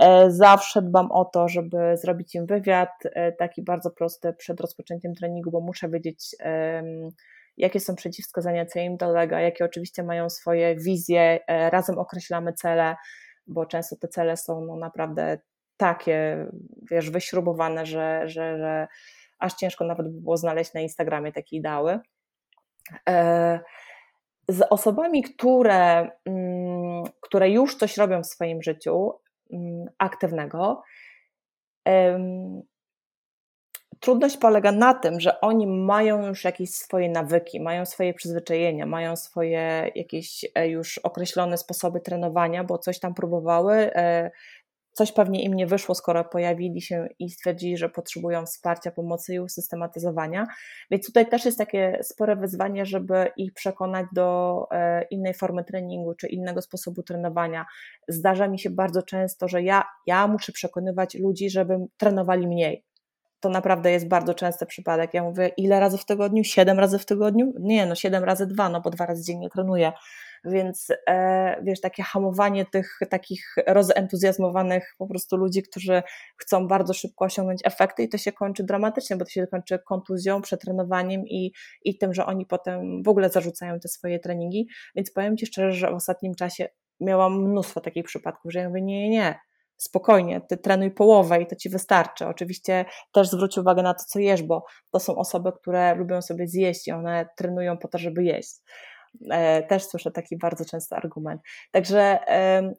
[0.00, 2.90] E, zawsze dbam o to, żeby zrobić im wywiad,
[3.38, 6.36] taki bardzo prosty przed rozpoczęciem treningu, bo muszę wiedzieć,
[7.56, 12.96] jakie są przeciwwskazania, co im dolega, jakie oczywiście mają swoje wizje, razem określamy cele,
[13.46, 15.38] bo często te cele są no, naprawdę
[15.82, 16.46] takie,
[16.90, 18.88] wiesz, wyśrubowane, że, że, że
[19.38, 22.00] aż ciężko nawet by było znaleźć na Instagramie takie ideały.
[23.08, 23.60] E,
[24.48, 29.12] z osobami, które, mm, które już coś robią w swoim życiu
[29.52, 30.82] mm, aktywnego,
[34.02, 39.16] trudność polega na tym, że oni mają już jakieś swoje nawyki, mają swoje przyzwyczajenia, mają
[39.16, 44.30] swoje jakieś e, już określone sposoby trenowania, bo coś tam próbowały, e,
[44.92, 49.40] coś pewnie im nie wyszło, skoro pojawili się i stwierdzili, że potrzebują wsparcia, pomocy i
[49.40, 50.46] usystematyzowania.
[50.90, 56.14] Więc tutaj też jest takie spore wyzwanie, żeby ich przekonać do e, innej formy treningu
[56.14, 57.66] czy innego sposobu trenowania.
[58.08, 62.84] Zdarza mi się bardzo często, że ja, ja muszę przekonywać ludzi, żeby trenowali mniej.
[63.40, 65.14] To naprawdę jest bardzo częsty przypadek.
[65.14, 66.44] Ja mówię, ile razy w tygodniu?
[66.44, 67.52] Siedem razy w tygodniu?
[67.60, 69.92] Nie, no siedem razy dwa, no bo dwa razy dziennie trenuję
[70.44, 76.02] więc e, wiesz, takie hamowanie tych takich rozentuzjazmowanych po prostu ludzi, którzy
[76.36, 80.42] chcą bardzo szybko osiągnąć efekty i to się kończy dramatycznie, bo to się kończy kontuzją,
[80.42, 81.52] przetrenowaniem i,
[81.84, 85.72] i tym, że oni potem w ogóle zarzucają te swoje treningi, więc powiem Ci szczerze,
[85.72, 86.68] że w ostatnim czasie
[87.00, 89.38] miałam mnóstwo takich przypadków, że ja mówię, nie, nie, nie,
[89.76, 92.26] spokojnie, ty trenuj połowę i to ci wystarczy.
[92.26, 96.46] Oczywiście też zwróć uwagę na to, co jesz, bo to są osoby, które lubią sobie
[96.46, 98.54] zjeść i one trenują po to, żeby jeść.
[99.30, 101.42] E, też słyszę taki bardzo częsty argument.
[101.70, 102.18] Także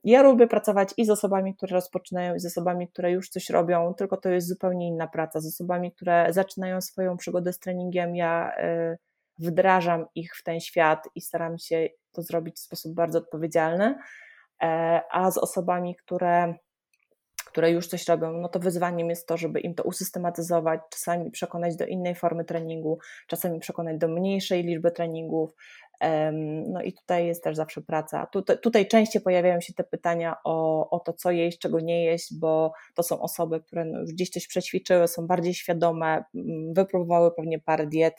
[0.04, 3.94] ja lubię pracować i z osobami, które rozpoczynają, i z osobami, które już coś robią,
[3.94, 5.40] tylko to jest zupełnie inna praca.
[5.40, 8.98] Z osobami, które zaczynają swoją przygodę z treningiem, ja e,
[9.40, 13.96] wdrażam ich w ten świat i staram się to zrobić w sposób bardzo odpowiedzialny,
[14.64, 16.56] e, a z osobami, które
[17.46, 21.76] które już coś robią, no to wyzwaniem jest to, żeby im to usystematyzować, czasami przekonać
[21.76, 25.56] do innej formy treningu, czasami przekonać do mniejszej liczby treningów,
[26.68, 28.26] no i tutaj jest też zawsze praca.
[28.26, 32.40] Tutaj, tutaj częściej pojawiają się te pytania o, o to, co jeść, czego nie jeść,
[32.40, 36.24] bo to są osoby, które no już gdzieś coś przećwiczyły, są bardziej świadome,
[36.76, 38.14] wypróbowały pewnie parę diet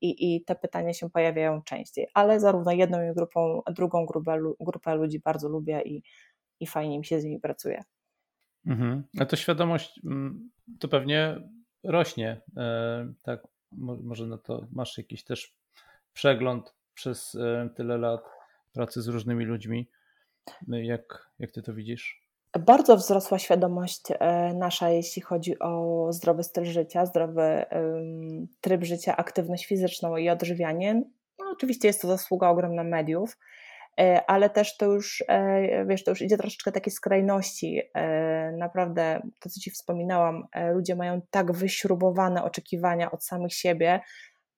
[0.00, 2.06] i, i te pytania się pojawiają częściej.
[2.14, 6.02] Ale zarówno jedną i grupą, drugą grupę, grupę ludzi bardzo lubię i,
[6.60, 7.84] i fajnie mi się z nimi pracuje.
[8.66, 9.04] Mhm.
[9.18, 10.00] A to świadomość
[10.80, 11.48] to pewnie
[11.84, 12.40] rośnie.
[12.56, 13.46] E, tak,
[14.02, 15.56] może na to masz jakiś też
[16.12, 17.36] przegląd przez
[17.76, 18.20] tyle lat
[18.72, 19.88] pracy z różnymi ludźmi.
[20.68, 22.26] Jak, jak ty to widzisz?
[22.58, 24.02] Bardzo wzrosła świadomość
[24.54, 27.64] nasza, jeśli chodzi o zdrowy styl życia, zdrowy
[28.60, 31.02] tryb życia, aktywność fizyczną i odżywianie.
[31.38, 33.38] No, oczywiście jest to zasługa ogromna mediów,
[34.00, 37.82] e, ale też to już, e, wiesz, to już idzie troszeczkę takiej skrajności.
[37.94, 44.00] E, naprawdę, to co Ci wspominałam, ludzie mają tak wyśrubowane oczekiwania od samych siebie,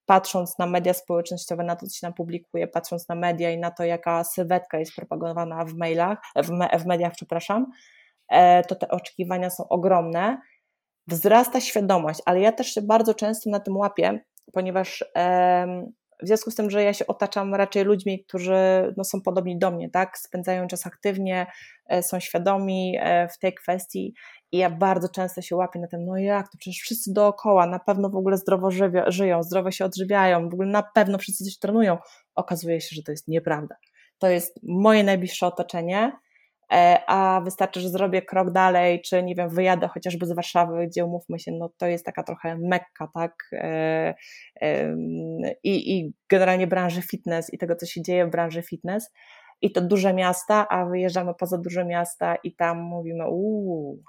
[0.08, 3.70] patrząc na media społecznościowe, na to, co się nam publikuje, patrząc na media i na
[3.70, 7.66] to, jaka sylwetka jest propagowana w mailach, w, me, w mediach, przepraszam,
[8.68, 10.38] to te oczekiwania są ogromne.
[11.06, 14.20] Wzrasta świadomość, ale ja też się bardzo często na tym łapię,
[14.52, 15.04] ponieważ
[16.22, 19.70] w związku z tym, że ja się otaczam raczej ludźmi, którzy no, są podobni do
[19.70, 20.18] mnie, tak?
[20.18, 21.46] Spędzają czas aktywnie,
[21.86, 24.14] e, są świadomi e, w tej kwestii
[24.52, 27.78] i ja bardzo często się łapię na tym, no jak to przecież wszyscy dookoła na
[27.78, 28.70] pewno w ogóle zdrowo
[29.06, 31.98] żyją, zdrowo się odżywiają, w ogóle na pewno wszyscy coś trenują.
[32.34, 33.76] Okazuje się, że to jest nieprawda.
[34.18, 36.12] To jest moje najbliższe otoczenie,
[36.72, 41.04] E, a wystarczy, że zrobię krok dalej, czy nie wiem, wyjadę chociażby z Warszawy, gdzie
[41.04, 43.32] umówmy się, no to jest taka trochę mekka, tak?
[43.52, 44.14] E,
[45.62, 49.10] I, i generalnie branży fitness i tego, co się dzieje w branży fitness.
[49.60, 54.02] I to duże miasta, a wyjeżdżamy poza duże miasta i tam mówimy, uuu,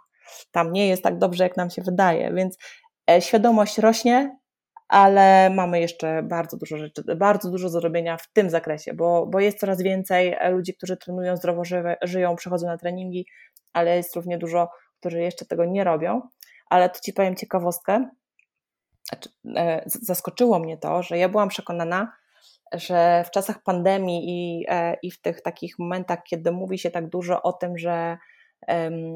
[0.52, 2.34] tam nie jest tak dobrze, jak nam się wydaje.
[2.34, 2.58] Więc
[3.12, 4.38] e, świadomość rośnie,
[4.88, 9.60] ale mamy jeszcze bardzo dużo rzeczy, bardzo dużo zrobienia w tym zakresie, bo, bo jest
[9.60, 11.62] coraz więcej ludzi, którzy trenują zdrowo,
[12.02, 13.26] żyją, przychodzą na treningi,
[13.74, 16.22] ale jest równie dużo, którzy jeszcze tego nie robią.
[16.70, 18.10] Ale to Ci powiem ciekawostkę.
[19.10, 22.12] Znaczy, e, zaskoczyło mnie to, że ja byłam przekonana,
[22.74, 27.10] że w czasach pandemii i, e, i w tych takich momentach, kiedy mówi się tak
[27.10, 28.18] dużo o tym, że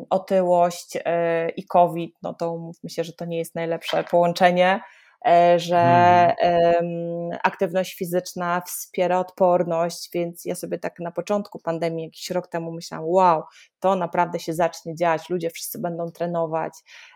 [0.10, 4.80] otyłość e, i COVID, no to mówmy się, że to nie jest najlepsze połączenie,
[5.26, 5.78] E, że
[6.42, 7.40] mhm.
[7.44, 13.08] aktywność fizyczna wspiera odporność, więc ja sobie tak na początku pandemii, jakiś rok temu myślałam,
[13.10, 13.44] wow,
[13.80, 16.74] to naprawdę się zacznie dziać, ludzie wszyscy będą trenować,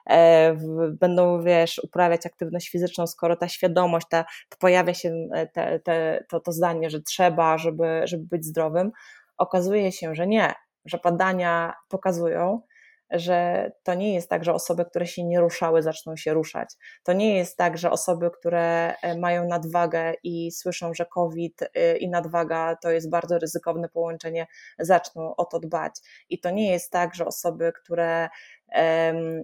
[0.10, 0.56] e,
[1.00, 6.40] będą, wiesz, uprawiać aktywność fizyczną, skoro ta świadomość, ta, to pojawia się te, te, to,
[6.40, 8.92] to zdanie, że trzeba, żeby, żeby być zdrowym,
[9.38, 10.54] okazuje się, że nie,
[10.88, 12.62] że badania pokazują,
[13.10, 16.69] że to nie jest tak, że osoby, które się nie ruszały, zaczną się ruszać.
[17.04, 21.97] To nie jest tak, że osoby, które e, mają nadwagę i słyszą, że COVID e,
[21.97, 24.47] i nadwaga to jest bardzo ryzykowne połączenie,
[24.80, 25.91] zaczną o to dbać.
[26.30, 28.30] I to nie jest tak, że osoby, które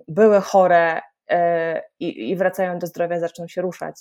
[0.08, 3.96] były chore e, i wracają do zdrowia, zaczną się ruszać.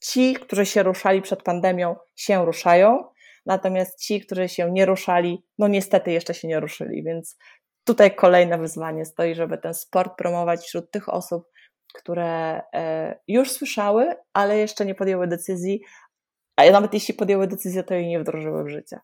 [0.00, 3.04] Ci, którzy się ruszali przed pandemią, się ruszają,
[3.48, 7.38] natomiast ci, którzy się nie ruszali, no niestety jeszcze się nie ruszyli, więc
[7.84, 11.48] tutaj kolejne wyzwanie stoi, żeby ten sport promować wśród tych osób,
[11.94, 15.80] które e, już słyszały, ale jeszcze nie podjęły decyzji,
[16.56, 19.00] a nawet jeśli podjęły decyzję, to jej nie wdrożyły w życie.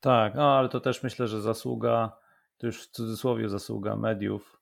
[0.00, 2.16] Tak, no ale to też myślę, że zasługa,
[2.58, 4.60] to już w cudzysłowie zasługa mediów,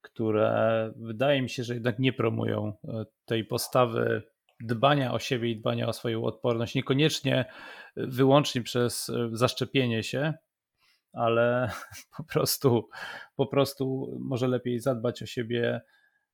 [0.00, 4.22] które wydaje mi się, że jednak nie promują e, tej postawy
[4.66, 7.44] dbania o siebie i dbania o swoją odporność, niekoniecznie
[7.96, 10.34] wyłącznie przez e, zaszczepienie się,
[11.12, 11.70] ale
[12.16, 12.88] po prostu,
[13.36, 15.80] po prostu może lepiej zadbać o siebie.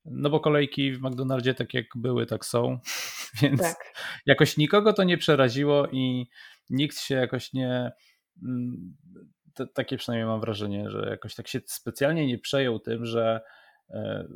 [0.05, 2.79] No bo kolejki w McDonaldzie tak jak były, tak są,
[3.43, 3.95] więc tak.
[4.27, 6.27] jakoś nikogo to nie przeraziło i
[6.71, 7.90] nikt się jakoś nie.
[8.43, 8.97] Mm,
[9.75, 13.40] takie przynajmniej mam wrażenie, że jakoś tak się specjalnie nie przejął tym, że,
[13.90, 14.29] e,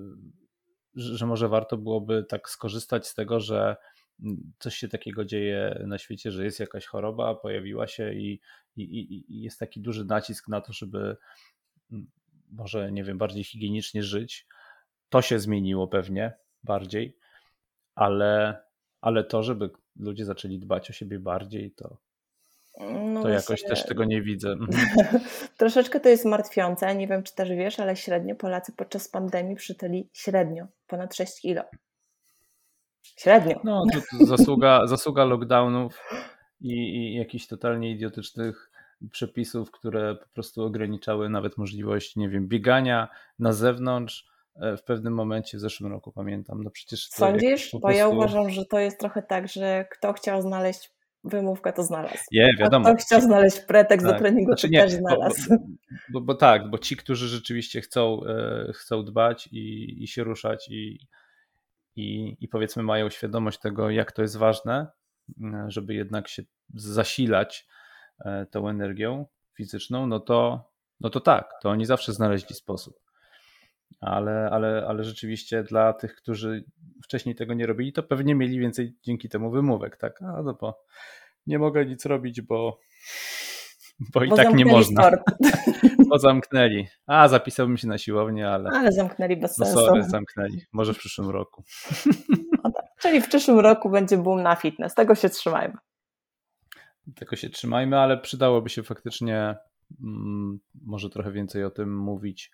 [0.96, 3.76] że może warto byłoby tak skorzystać z tego, że
[4.58, 8.40] coś się takiego dzieje na świecie, że jest jakaś choroba, pojawiła się i,
[8.76, 11.16] i, i jest taki duży nacisk na to, żeby
[11.92, 12.10] mm,
[12.50, 14.46] może, nie wiem, bardziej higienicznie żyć.
[15.08, 17.18] To się zmieniło pewnie bardziej,
[17.94, 18.62] ale,
[19.00, 21.98] ale to, żeby ludzie zaczęli dbać o siebie bardziej, to,
[22.80, 24.48] no to jakoś też tego nie widzę.
[24.48, 25.20] Mhm.
[25.58, 26.94] Troszeczkę to jest martwiące.
[26.96, 31.62] Nie wiem, czy też wiesz, ale średnio Polacy podczas pandemii przytyli średnio ponad 6 kilo.
[33.02, 33.60] Średnio.
[33.64, 36.02] No, to zasługa, zasługa lockdownów
[36.60, 38.70] i, i jakichś totalnie idiotycznych
[39.10, 43.08] przepisów, które po prostu ograniczały nawet możliwość, nie wiem, biegania
[43.38, 46.62] na zewnątrz e, w pewnym momencie w zeszłym roku, pamiętam.
[46.62, 47.72] No przecież Sądzisz?
[47.72, 47.98] Bo prostu...
[47.98, 50.93] ja uważam, że to jest trochę tak, że kto chciał znaleźć
[51.24, 52.24] wymówkę, to znalazł.
[52.32, 52.88] Nie, wiadomo.
[52.88, 54.14] A chciał znaleźć pretekst tak.
[54.14, 55.48] do treningu, znaczy, to nie, też znalazł.
[55.50, 55.56] Bo,
[56.08, 60.68] bo, bo, tak, bo ci, którzy rzeczywiście chcą, e, chcą dbać i, i się ruszać
[60.68, 60.98] i,
[61.96, 64.86] i, i powiedzmy mają świadomość tego, jak to jest ważne,
[65.68, 66.42] żeby jednak się
[66.74, 67.66] zasilać
[68.24, 73.03] e, tą energią fizyczną, no to, no to tak, to oni zawsze znaleźli sposób.
[74.00, 76.64] Ale, ale, ale rzeczywiście dla tych, którzy
[77.04, 80.22] wcześniej tego nie robili, to pewnie mieli więcej dzięki temu wymówek, tak?
[80.22, 80.84] A no bo
[81.46, 82.78] nie mogę nic robić, bo,
[84.14, 85.02] bo i bo tak nie można.
[85.02, 85.22] Sport.
[86.08, 86.86] Bo zamknęli.
[87.06, 88.70] A, zapisałbym się na siłownię, ale.
[88.70, 89.80] Ale zamknęli bez no sensu.
[89.80, 90.60] Sorry, zamknęli.
[90.72, 91.64] Może w przyszłym roku.
[92.64, 92.84] No tak.
[93.00, 94.94] Czyli w przyszłym roku będzie boom na fitness.
[94.94, 95.74] Tego się trzymajmy.
[97.14, 99.56] Tego się trzymajmy, ale przydałoby się faktycznie
[100.02, 102.50] mm, może trochę więcej o tym mówić.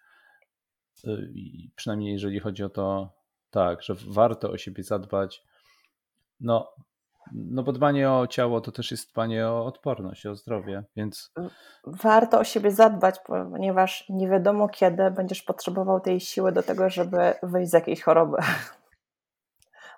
[1.05, 1.33] Y,
[1.77, 3.13] przynajmniej jeżeli chodzi o to,
[3.51, 5.43] tak, że warto o siebie zadbać.
[6.41, 6.73] No,
[7.33, 11.33] no bo dbanie o ciało to też jest dbanie o odporność, o zdrowie, więc.
[11.87, 17.35] Warto o siebie zadbać, ponieważ nie wiadomo kiedy będziesz potrzebował tej siły do tego, żeby
[17.43, 18.37] wyjść z jakiejś choroby.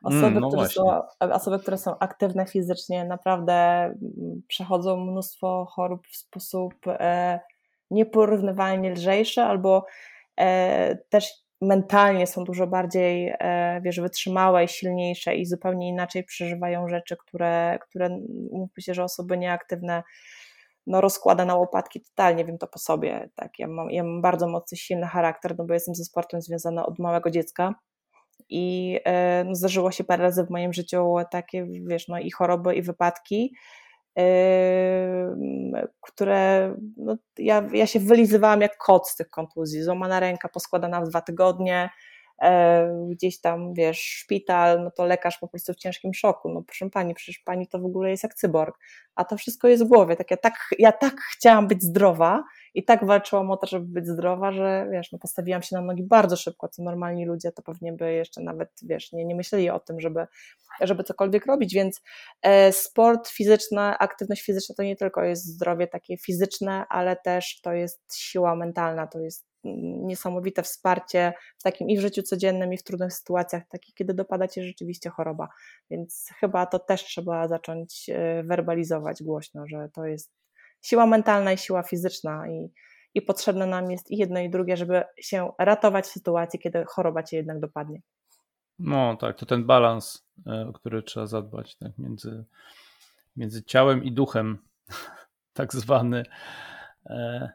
[0.03, 6.07] Osoby, mm, no które są, osoby, które są aktywne fizycznie, naprawdę mm, przechodzą mnóstwo chorób
[6.07, 7.41] w sposób e,
[7.91, 9.87] nieporównywalnie lżejszy, albo
[11.09, 17.16] też mentalnie są dużo bardziej, e, wiesz, wytrzymałe i silniejsze i zupełnie inaczej przeżywają rzeczy,
[17.16, 18.09] które, które
[18.53, 20.03] mówmy się, że osoby nieaktywne
[20.87, 23.31] no, rozkłada na łopatki totalnie, wiem to po sobie.
[23.35, 26.87] Tak, ja mam, ja mam bardzo mocny, silny charakter, no bo jestem ze sportem związana
[26.87, 27.75] od małego dziecka
[28.49, 32.75] i e, no, zdarzyło się parę razy w moim życiu takie, wiesz, no i choroby,
[32.75, 33.55] i wypadki,
[36.01, 39.83] które no, ja, ja się wylizywałam jak kot z tych kontuzji.
[39.83, 41.90] Złamana ręka poskładana w dwa tygodnie,
[43.09, 46.48] gdzieś tam, wiesz, szpital, no to lekarz po prostu w ciężkim szoku.
[46.48, 48.79] No proszę pani, przecież pani to w ogóle jest jak cyborg.
[49.14, 50.16] A to wszystko jest w głowie.
[50.16, 52.44] Tak, ja, tak, ja tak chciałam być zdrowa
[52.75, 56.03] i tak walczyłam o to, żeby być zdrowa, że wiesz, no postawiłam się na nogi
[56.03, 59.81] bardzo szybko, co normalni ludzie to pewnie by jeszcze nawet, wiesz, nie, nie myśleli o
[59.81, 60.27] tym, żeby,
[60.81, 62.03] żeby cokolwiek robić, więc
[62.43, 67.73] e, sport fizyczny, aktywność fizyczna to nie tylko jest zdrowie takie fizyczne, ale też to
[67.73, 72.83] jest siła mentalna, to jest niesamowite wsparcie w takim i w życiu codziennym, i w
[72.83, 75.49] trudnych sytuacjach, takich, kiedy dopada cię rzeczywiście choroba.
[75.91, 80.42] Więc chyba to też trzeba zacząć e, werbalizować głośno, że to jest
[80.83, 82.71] siła mentalna i siła fizyczna i,
[83.14, 87.23] i potrzebne nam jest i jedno i drugie, żeby się ratować w sytuacji, kiedy choroba
[87.23, 88.01] cię jednak dopadnie.
[88.79, 92.45] No tak, to ten balans, e, o który trzeba zadbać tak, między,
[93.37, 94.59] między ciałem i duchem,
[95.53, 96.23] tak zwany.
[97.07, 97.53] E,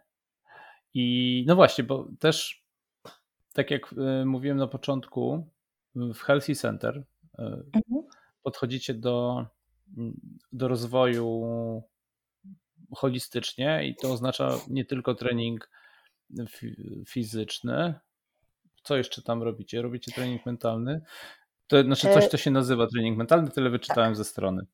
[0.94, 2.64] I no właśnie, bo też
[3.54, 5.48] tak jak e, mówiłem na początku,
[5.96, 7.04] w Healthy Center
[7.38, 8.04] mhm.
[8.44, 9.46] podchodzicie do,
[10.52, 11.44] do rozwoju
[12.96, 15.70] holistycznie i to oznacza nie tylko trening
[17.08, 17.94] fizyczny.
[18.84, 19.82] Co jeszcze tam robicie?
[19.82, 21.02] Robicie trening mentalny?
[21.68, 24.18] To znaczy coś, co się nazywa trening mentalny, tyle wyczytałem tak.
[24.18, 24.66] ze strony.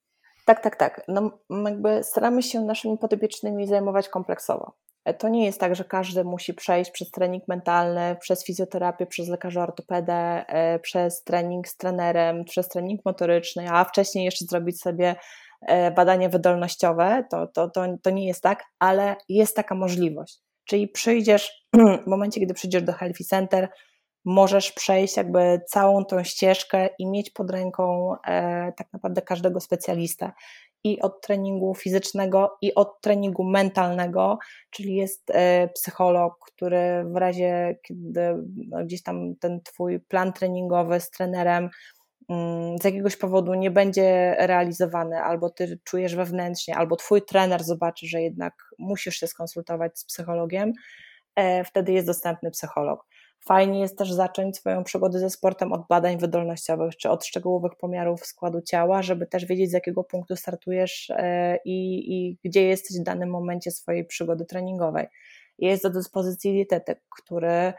[0.45, 1.02] Tak, tak, tak.
[1.08, 4.73] No, jakby staramy się naszymi podopiecznymi zajmować kompleksowo.
[5.06, 9.28] E, to nie jest tak, że każdy musi przejść przez trening mentalny, przez fizjoterapię, przez
[9.28, 15.15] lekarza ortopedę, e, przez trening z trenerem, przez trening motoryczny, a wcześniej jeszcze zrobić sobie
[15.67, 20.39] E, badania wydolnościowe, to, to, to, to nie jest tak, ale jest taka możliwość.
[20.65, 21.67] Czyli przyjdziesz,
[22.04, 23.69] w momencie, kiedy przyjdziesz do Healthy Center,
[24.26, 30.32] możesz przejść jakby całą tą ścieżkę i mieć pod ręką e, tak naprawdę każdego specjalistę.
[30.86, 34.38] I od treningu fizycznego, i od treningu mentalnego,
[34.69, 38.36] czyli jest e, psycholog, który w razie, kiedy
[38.67, 41.69] no, gdzieś tam ten twój plan treningowy z trenerem
[42.81, 48.21] z jakiegoś powodu nie będzie realizowany, albo ty czujesz wewnętrznie, albo twój trener zobaczy, że
[48.21, 50.73] jednak musisz się skonsultować z psychologiem,
[51.36, 53.05] e, wtedy jest dostępny psycholog.
[53.47, 58.25] Fajnie jest też zacząć swoją przygodę ze sportem od badań wydolnościowych, czy od szczegółowych pomiarów
[58.25, 63.03] składu ciała, żeby też wiedzieć, z jakiego punktu startujesz e, i, i gdzie jesteś w
[63.03, 65.07] danym momencie swojej przygody treningowej.
[65.59, 67.73] Jest do dyspozycji dietetyk, który Mm,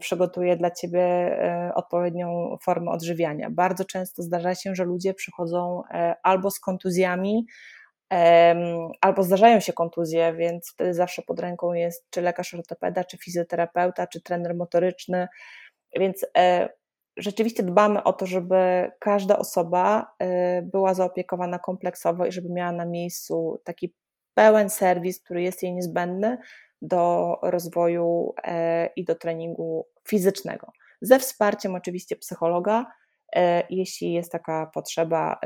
[0.00, 3.50] przygotuje dla ciebie e, odpowiednią formę odżywiania.
[3.50, 7.46] Bardzo często zdarza się, że ludzie przychodzą e, albo z kontuzjami,
[9.00, 14.06] albo zdarzają się kontuzje, więc wtedy zawsze pod ręką jest czy lekarz ortopeda, czy fizjoterapeuta,
[14.06, 15.28] czy trener motoryczny,
[15.96, 16.68] więc e,
[17.16, 20.14] rzeczywiście dbamy o to, żeby każda osoba
[20.62, 23.94] była zaopiekowana kompleksowo i żeby miała na miejscu taki
[24.34, 26.38] pełen serwis, który jest jej niezbędny,
[26.82, 30.72] do rozwoju e, i do treningu fizycznego.
[31.00, 32.86] Ze wsparciem oczywiście psychologa,
[33.36, 35.40] e, jeśli jest taka potrzeba,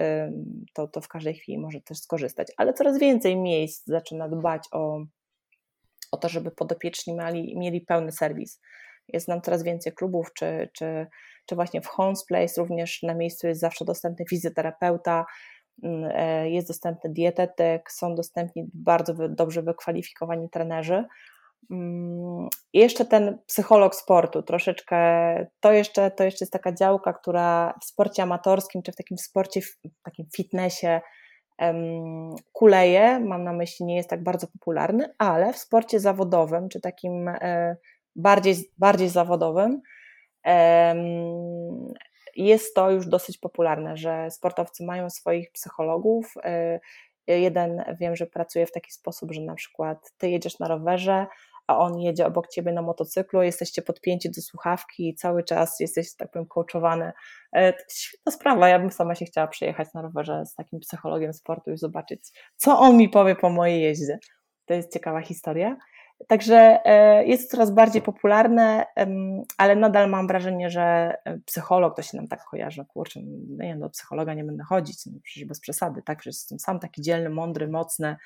[0.74, 2.48] to, to w każdej chwili może też skorzystać.
[2.56, 5.04] Ale coraz więcej miejsc zaczyna dbać o,
[6.12, 8.60] o to, żeby podopieczni mieli, mieli pełny serwis.
[9.08, 11.06] Jest nam coraz więcej klubów, czy, czy,
[11.46, 15.24] czy właśnie w Homes Place również na miejscu jest zawsze dostępny fizjoterapeuta,
[16.44, 21.04] jest dostępny dietetyk, są dostępni bardzo dobrze wykwalifikowani trenerzy.
[21.70, 24.96] Mm, jeszcze ten psycholog sportu, troszeczkę,
[25.60, 29.60] to jeszcze, to jeszcze jest taka działka, która w sporcie amatorskim, czy w takim sporcie,
[29.62, 31.00] w takim fitnessie
[31.58, 36.80] um, kuleje, mam na myśli, nie jest tak bardzo popularny, ale w sporcie zawodowym, czy
[36.80, 37.76] takim e,
[38.16, 39.80] bardziej, bardziej zawodowym,
[42.36, 46.34] jest to już dosyć popularne, że sportowcy mają swoich psychologów.
[46.44, 46.80] E,
[47.26, 51.26] jeden wiem, że pracuje w taki sposób, że na przykład ty jedziesz na rowerze,
[51.66, 56.16] a on jedzie obok ciebie na motocyklu, jesteście podpięci do słuchawki i cały czas jesteś,
[56.16, 57.12] tak powiem, coachowany.
[57.52, 61.70] Jest świetna sprawa, ja bym sama się chciała przyjechać na rowerze z takim psychologiem sportu
[61.70, 62.20] i zobaczyć,
[62.56, 64.18] co on mi powie po mojej jeździe.
[64.66, 65.76] To jest ciekawa historia.
[66.28, 68.86] Także e, jest coraz bardziej popularne,
[69.58, 73.76] ale nadal mam wrażenie, że e, psycholog to się nam tak kojarzy, kurczę, no nie,
[73.76, 77.30] do psychologa nie będę chodzić, no przecież bez przesady, tak, przecież jestem sam taki dzielny,
[77.30, 78.16] mądry, mocny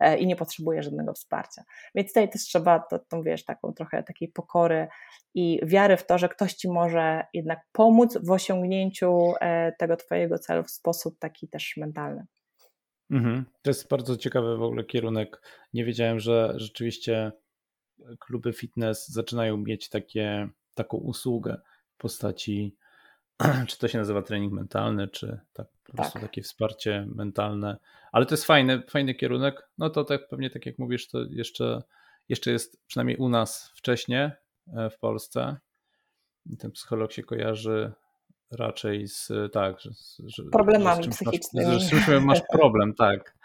[0.00, 1.62] e, i nie potrzebuję żadnego wsparcia.
[1.94, 4.88] Więc tutaj też trzeba, to, to wiesz, taką trochę takiej pokory
[5.34, 9.32] i wiary w to, że ktoś ci może jednak pomóc w osiągnięciu
[9.78, 12.26] tego twojego celu w sposób taki też mentalny.
[13.10, 13.44] Mhm.
[13.62, 15.42] To jest bardzo ciekawy w ogóle kierunek.
[15.74, 17.32] Nie wiedziałem, że rzeczywiście
[18.18, 22.76] kluby fitness zaczynają mieć takie, taką usługę w postaci,
[23.68, 26.22] czy to się nazywa trening mentalny, czy tak, po prostu tak.
[26.22, 27.76] takie wsparcie mentalne.
[28.12, 29.68] Ale to jest fajny, fajny kierunek.
[29.78, 31.82] No to tak pewnie tak jak mówisz, to jeszcze,
[32.28, 35.56] jeszcze jest przynajmniej u nas wcześniej e, w Polsce.
[36.58, 37.92] Ten psycholog się kojarzy
[38.50, 39.90] raczej z tak, że,
[40.26, 41.66] że problemami że psychicznymi.
[41.66, 43.36] Masz, że, że masz problem, tak.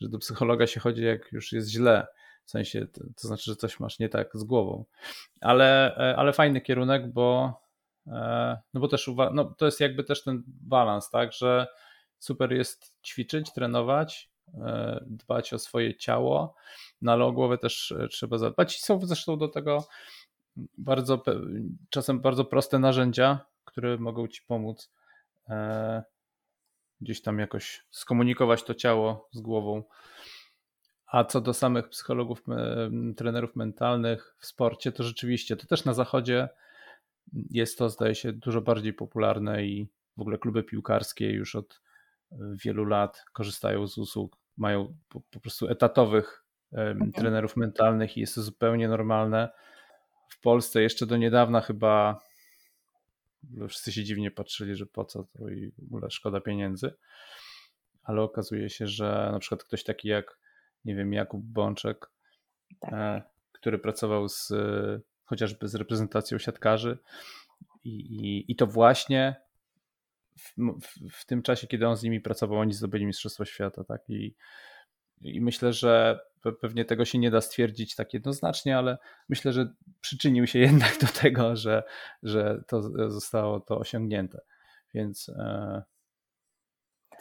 [0.00, 2.06] Że do psychologa się chodzi, jak już jest źle.
[2.44, 4.84] W sensie, to, znaczy, że coś masz nie tak z głową.
[5.40, 7.54] Ale, e, ale fajny kierunek, bo
[8.06, 11.66] e, no bo też no to jest jakby też ten balans, tak, że
[12.18, 16.54] super jest ćwiczyć, trenować, e, dbać o swoje ciało,
[17.02, 18.76] no ale o głowę też trzeba zadbać.
[18.76, 19.86] I są zresztą do tego
[20.78, 21.22] bardzo,
[21.90, 24.90] czasem bardzo proste narzędzia, które mogą ci pomóc
[27.00, 29.82] gdzieś tam jakoś skomunikować to ciało z głową.
[31.14, 32.44] A co do samych psychologów,
[33.16, 36.48] trenerów mentalnych w sporcie, to rzeczywiście to też na zachodzie
[37.50, 41.80] jest to, zdaje się, dużo bardziej popularne i w ogóle kluby piłkarskie już od
[42.64, 47.12] wielu lat korzystają z usług, mają po, po prostu etatowych mhm.
[47.12, 49.48] trenerów mentalnych i jest to zupełnie normalne.
[50.28, 52.18] W Polsce jeszcze do niedawna chyba
[53.68, 56.94] wszyscy się dziwnie patrzyli, że po co to i w ogóle szkoda pieniędzy,
[58.02, 60.43] ale okazuje się, że na przykład ktoś taki jak
[60.84, 62.10] nie wiem, Jakub Bączek,
[62.80, 62.92] tak.
[62.92, 63.22] E,
[63.52, 64.52] który pracował z
[65.24, 66.98] chociażby z reprezentacją siatkarzy
[67.84, 69.36] i, i, i to właśnie
[70.38, 74.10] w, w, w, tym czasie, kiedy on z nimi pracował, oni zdobyli Mistrzostwo Świata, tak,
[74.10, 74.34] i,
[75.20, 76.20] i myślę, że
[76.60, 81.06] pewnie tego się nie da stwierdzić tak jednoznacznie, ale myślę, że przyczynił się jednak do
[81.06, 81.82] tego, że,
[82.22, 84.40] że to zostało to osiągnięte.
[84.94, 85.82] Więc e,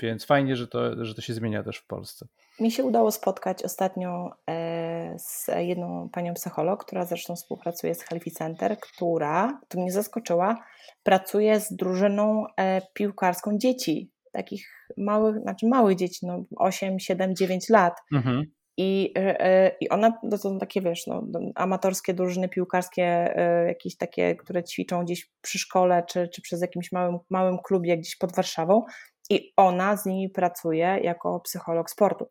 [0.01, 2.27] więc fajnie, że to, że to się zmienia też w Polsce.
[2.59, 8.31] Mi się udało spotkać ostatnio e, z jedną panią psycholog, która zresztą współpracuje z Healthy
[8.31, 10.63] Center, która, to mnie zaskoczyła,
[11.03, 17.69] pracuje z drużyną e, piłkarską dzieci, takich małych, znaczy małych dzieci, no 8, 7, 9
[17.69, 17.93] lat.
[18.13, 18.43] Mhm.
[18.77, 23.35] I, e, I ona, to są takie, wiesz, no, amatorskie drużyny piłkarskie,
[23.67, 28.15] jakieś takie, które ćwiczą gdzieś przy szkole, czy, czy przez jakimś małym, małym klubie gdzieś
[28.15, 28.83] pod Warszawą
[29.29, 32.29] i ona z nimi pracuje jako psycholog sportu.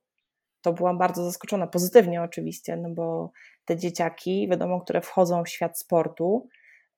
[0.63, 3.33] To byłam bardzo zaskoczona, pozytywnie oczywiście, no bo
[3.65, 6.49] te dzieciaki, wiadomo, które wchodzą w świat sportu,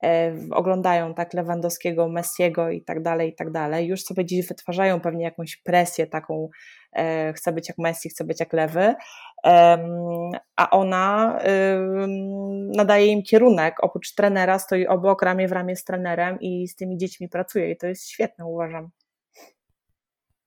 [0.04, 5.00] e, oglądają tak Lewandowskiego, Messiego i tak dalej, i tak dalej, już sobie dziś wytwarzają
[5.00, 6.48] pewnie jakąś presję taką,
[6.92, 8.94] e, chcę być jak Messi, chcę być jak Lewy,
[10.56, 11.38] a ona
[12.76, 16.96] nadaje im kierunek, oprócz trenera stoi obok, ramię w ramię z trenerem i z tymi
[16.96, 18.90] dziećmi pracuje i to jest świetne, uważam.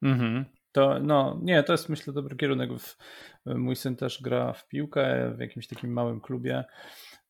[0.04, 0.57] Mhm.
[0.78, 2.70] To no, nie, to jest myślę dobry kierunek.
[3.46, 6.64] Mój syn też gra w piłkę w jakimś takim małym klubie,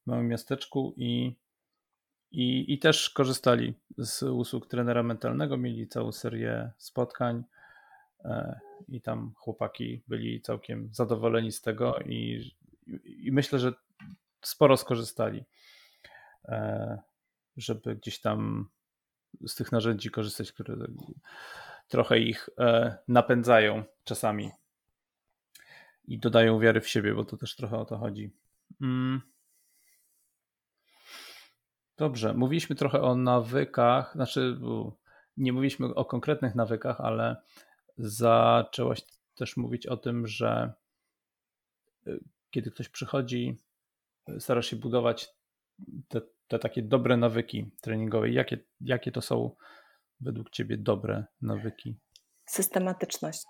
[0.06, 1.36] małym miasteczku i,
[2.32, 7.43] i, i też korzystali z usług trenera mentalnego, mieli całą serię spotkań
[8.26, 12.52] e, i tam chłopaki byli całkiem zadowoleni z tego i,
[13.06, 13.74] i myślę, że
[14.41, 15.43] sporo skorzystali,
[16.45, 16.98] e,
[17.58, 18.70] żeby gdzieś tam
[19.48, 20.76] z tych narzędzi korzystać, które
[21.88, 24.51] trochę ich e, napędzają czasami
[26.07, 28.31] i dodają wiary w siebie, bo to też trochę o to chodzi.
[28.81, 29.21] Mm.
[31.97, 34.59] Dobrze, mówiliśmy trochę o nawykach, znaczy
[35.38, 37.35] nie mówiliśmy o konkretnych nawykach, ale
[37.97, 39.01] zaczęłaś
[39.35, 40.73] też mówić o tym, że
[42.07, 42.11] e,
[42.51, 43.57] kiedy ktoś przychodzi
[44.39, 45.29] starasz się budować
[46.07, 48.29] te, te takie dobre nawyki treningowe?
[48.29, 49.55] Jakie, jakie to są
[50.22, 51.99] według Ciebie dobre nawyki?
[52.45, 53.45] Systematyczność.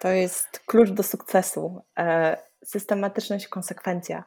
[0.00, 1.82] To jest klucz do sukcesu.
[1.98, 4.24] E, systematyczność, konsekwencja.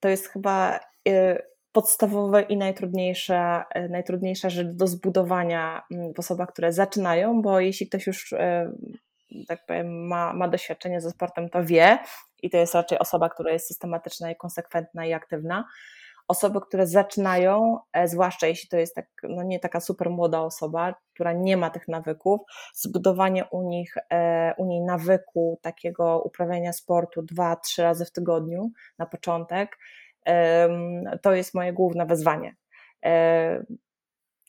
[0.00, 6.48] To jest chyba e, podstawowe i najtrudniejsza, e, najtrudniejsza rzecz do zbudowania mm, w osobach,
[6.48, 8.34] które zaczynają, bo jeśli ktoś już
[9.48, 11.98] tak powiem, ma, ma doświadczenie ze sportem, to wie
[12.42, 15.64] i to jest raczej osoba, która jest systematyczna i konsekwentna i aktywna.
[16.28, 21.32] Osoby, które zaczynają, zwłaszcza jeśli to jest tak, no nie taka super młoda osoba, która
[21.32, 22.40] nie ma tych nawyków,
[22.74, 23.94] zbudowanie u nich,
[24.56, 29.78] u niej nawyku takiego uprawiania sportu dwa, trzy razy w tygodniu na początek,
[31.22, 32.56] to jest moje główne wyzwanie.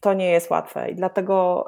[0.01, 1.67] To nie jest łatwe i dlatego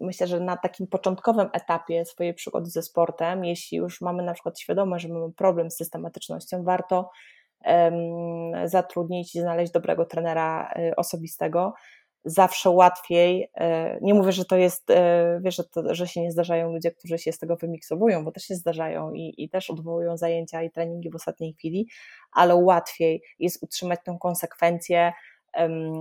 [0.00, 4.60] myślę, że na takim początkowym etapie swojej przygody ze sportem, jeśli już mamy na przykład
[4.60, 7.10] świadomość, że mamy problem z systematycznością, warto
[8.64, 11.74] zatrudnić i znaleźć dobrego trenera y, osobistego.
[12.24, 16.32] Zawsze łatwiej, e, nie mówię, że to jest, e, wiesz, że, to, że się nie
[16.32, 20.16] zdarzają ludzie, którzy się z tego wymiksowują, bo też się zdarzają i, i też odwołują
[20.16, 21.88] zajęcia i treningi w ostatniej chwili,
[22.32, 25.12] ale łatwiej jest utrzymać tę konsekwencję,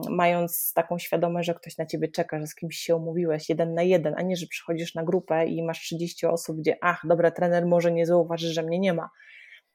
[0.10, 3.84] mając taką świadomość, że ktoś na ciebie czeka, że z kimś się umówiłeś jeden na
[3.84, 7.66] jeden, a nie, że przychodzisz na grupę i masz 30 osób, gdzie ach, dobra, trener
[7.66, 9.10] może nie zauważy, że mnie nie ma.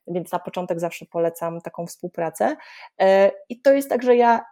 [0.07, 2.57] Więc na początek zawsze polecam taką współpracę.
[3.01, 4.45] E, I to jest tak, że ja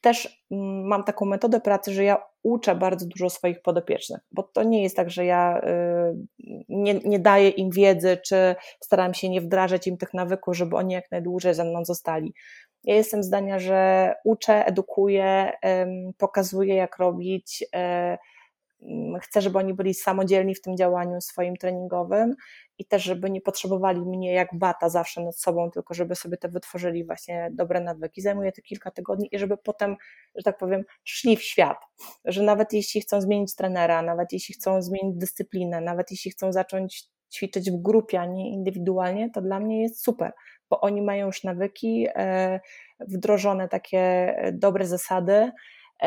[0.00, 4.62] też mm, mam taką metodę pracy, że ja uczę bardzo dużo swoich podopiecznych, bo to
[4.62, 6.26] nie jest tak, że ja y,
[6.68, 10.94] nie, nie daję im wiedzy, czy staram się nie wdrażać im tych nawyków, żeby oni
[10.94, 12.34] jak najdłużej ze mną zostali.
[12.84, 15.52] Ja jestem zdania, że uczę, edukuję,
[16.18, 17.64] pokazuję, jak robić.
[18.82, 22.34] E, chcę, żeby oni byli samodzielni w tym działaniu swoim treningowym
[22.78, 26.48] i też, żeby nie potrzebowali mnie jak bata zawsze nad sobą, tylko żeby sobie te
[26.48, 28.20] wytworzyli właśnie dobre nawyki.
[28.20, 29.96] Zajmuje to kilka tygodni i żeby potem,
[30.34, 31.78] że tak powiem, szli w świat.
[32.24, 37.08] Że nawet jeśli chcą zmienić trenera, nawet jeśli chcą zmienić dyscyplinę, nawet jeśli chcą zacząć
[37.32, 40.32] ćwiczyć w grupie, a nie indywidualnie, to dla mnie jest super,
[40.70, 42.60] bo oni mają już nawyki, e,
[43.00, 45.50] wdrożone takie e, dobre zasady,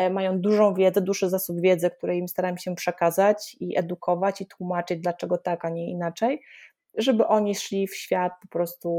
[0.09, 4.99] mają dużą wiedzę, duży zasób wiedzy, który im staram się przekazać i edukować i tłumaczyć,
[4.99, 6.41] dlaczego tak, a nie inaczej
[6.97, 8.89] żeby oni szli w świat po prostu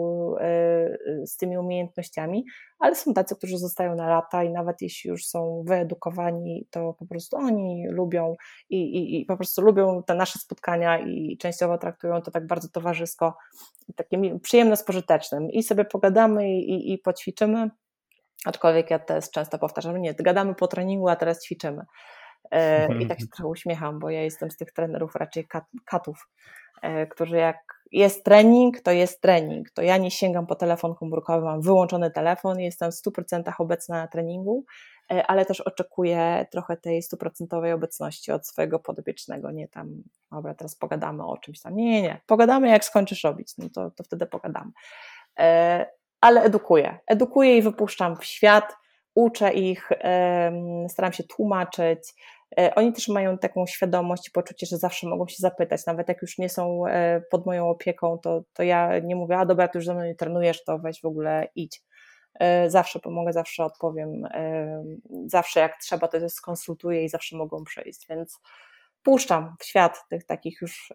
[0.41, 2.45] e, z tymi umiejętnościami,
[2.79, 7.07] ale są tacy, którzy zostają na lata i nawet jeśli już są wyedukowani, to po
[7.07, 8.35] prostu oni lubią
[8.71, 12.69] i, i, i po prostu lubią te nasze spotkania i częściowo traktują to tak bardzo
[12.69, 13.37] towarzysko,
[13.97, 17.71] takim przyjemne z pożytecznym i sobie pogadamy i, i poćwiczymy,
[18.45, 21.85] aczkolwiek ja też często powtarzam, nie, gadamy po treningu, a teraz ćwiczymy.
[22.51, 26.29] E, I tak się trochę uśmiecham, bo ja jestem z tych trenerów raczej kat, katów,
[26.83, 29.71] e, którzy jak jest trening, to jest trening.
[29.71, 34.09] To ja nie sięgam po telefon komórkowy, mam wyłączony telefon, jestem w 100% obecna na
[34.09, 34.65] treningu,
[35.13, 40.77] e, ale też oczekuję trochę tej stuprocentowej obecności od swojego podopiecznego, nie tam, dobra, teraz
[40.77, 41.77] pogadamy o czymś tam.
[41.77, 42.21] Nie, nie, nie.
[42.27, 44.71] Pogadamy, jak skończysz robić, no to, to wtedy pogadamy.
[46.23, 46.99] Ale edukuję.
[47.07, 48.77] Edukuję i wypuszczam w świat,
[49.15, 49.89] uczę ich,
[50.89, 52.15] staram się tłumaczyć.
[52.59, 56.23] E, oni też mają taką świadomość i poczucie, że zawsze mogą się zapytać, nawet jak
[56.23, 59.79] już nie są e, pod moją opieką, to, to ja nie mówię, a dobra, ty
[59.79, 61.83] już ze mną nie trenujesz, to weź w ogóle idź.
[62.41, 64.29] E, zawsze pomogę, zawsze odpowiem,
[65.27, 68.41] zawsze jak trzeba, to skonsultuję i zawsze mogą przyjść, więc
[69.03, 70.93] puszczam w świat tych takich już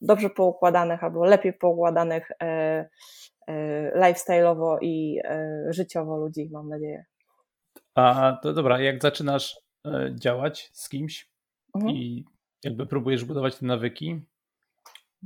[0.00, 2.32] dobrze poukładanych albo lepiej poukładanych
[3.94, 5.20] lifestyle'owo i
[5.70, 7.04] życiowo ludzi, mam nadzieję.
[7.94, 11.30] A to dobra, jak zaczynasz e, działać z kimś
[11.74, 11.96] mhm.
[11.96, 12.24] i
[12.64, 14.20] jakby próbujesz budować te nawyki,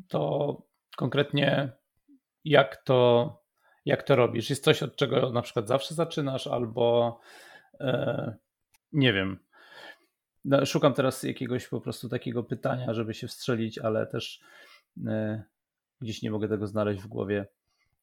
[0.08, 0.62] to
[0.96, 1.72] konkretnie
[2.44, 3.32] jak to,
[3.84, 4.50] jak to robisz?
[4.50, 7.20] Jest coś, od czego na przykład zawsze zaczynasz, albo
[7.80, 8.34] e,
[8.92, 9.38] nie wiem.
[10.44, 14.40] No, szukam teraz jakiegoś po prostu takiego pytania, żeby się wstrzelić, ale też
[15.06, 15.42] e,
[16.00, 17.46] gdzieś nie mogę tego znaleźć w głowie,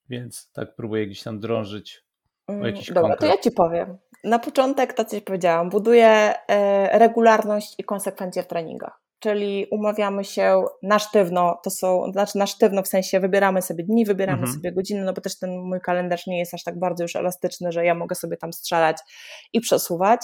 [0.09, 2.05] więc tak próbuję gdzieś tam drążyć
[2.47, 3.19] Mm, dobra, konkret.
[3.19, 3.97] to ja Ci powiem.
[4.23, 9.01] Na początek to, co Ci powiedziałam, buduję e, regularność i konsekwencje w treningach.
[9.19, 14.05] Czyli umawiamy się na sztywno, to są, znaczy na sztywno w sensie wybieramy sobie dni,
[14.05, 14.57] wybieramy mhm.
[14.57, 17.71] sobie godziny, no bo też ten mój kalendarz nie jest aż tak bardzo już elastyczny,
[17.71, 18.97] że ja mogę sobie tam strzelać
[19.53, 20.21] i przesuwać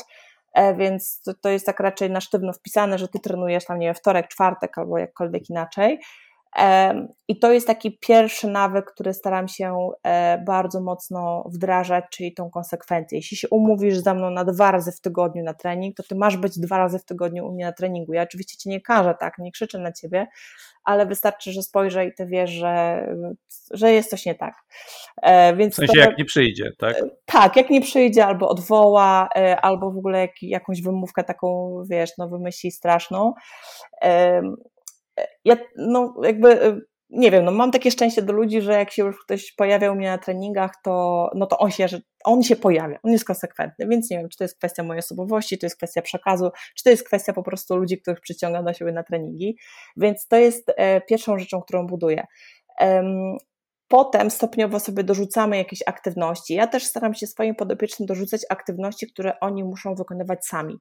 [0.53, 3.87] e, więc to, to, jest tak raczej na sztywno wpisane, że ty trenujesz tam, nie
[3.87, 5.99] wiem, wtorek, czwartek albo jakkolwiek inaczej.
[7.27, 12.49] I to jest taki pierwszy nawyk, który staram się e, bardzo mocno wdrażać, czyli tą
[12.49, 13.17] konsekwencję.
[13.17, 16.37] Jeśli się umówisz ze mną na dwa razy w tygodniu na trening, to ty masz
[16.37, 18.13] być dwa razy w tygodniu u mnie na treningu.
[18.13, 20.27] Ja oczywiście cię nie każę, tak, nie krzyczę na ciebie,
[20.83, 23.07] ale wystarczy, że spojrzę i ty wiesz, że,
[23.71, 24.55] że jest coś nie tak.
[25.21, 26.97] E, więc w sensie jak nie przyjdzie, tak?
[26.97, 29.29] E, tak, jak nie przyjdzie, albo odwoła,
[29.61, 33.33] albo w ogóle jak, jakąś wymówkę taką, wiesz, no wymyśli straszną.
[35.45, 36.81] Ja, no jakby
[37.11, 39.95] nie wiem, no mam takie szczęście do ludzi, że jak się już ktoś pojawia u
[39.95, 41.87] mnie na treningach, to, no to on się,
[42.23, 45.55] on się pojawia, on jest konsekwentny, więc nie wiem, czy to jest kwestia mojej osobowości,
[45.55, 48.73] czy to jest kwestia przekazu, czy to jest kwestia po prostu ludzi, których przyciągam do
[48.73, 49.57] siebie na treningi,
[49.97, 52.25] więc to jest e, pierwszą rzeczą, którą buduję.
[53.87, 56.53] Potem stopniowo sobie dorzucamy jakieś aktywności.
[56.53, 60.77] Ja też staram się swoim podopiecznym dorzucać aktywności, które oni muszą wykonywać sami.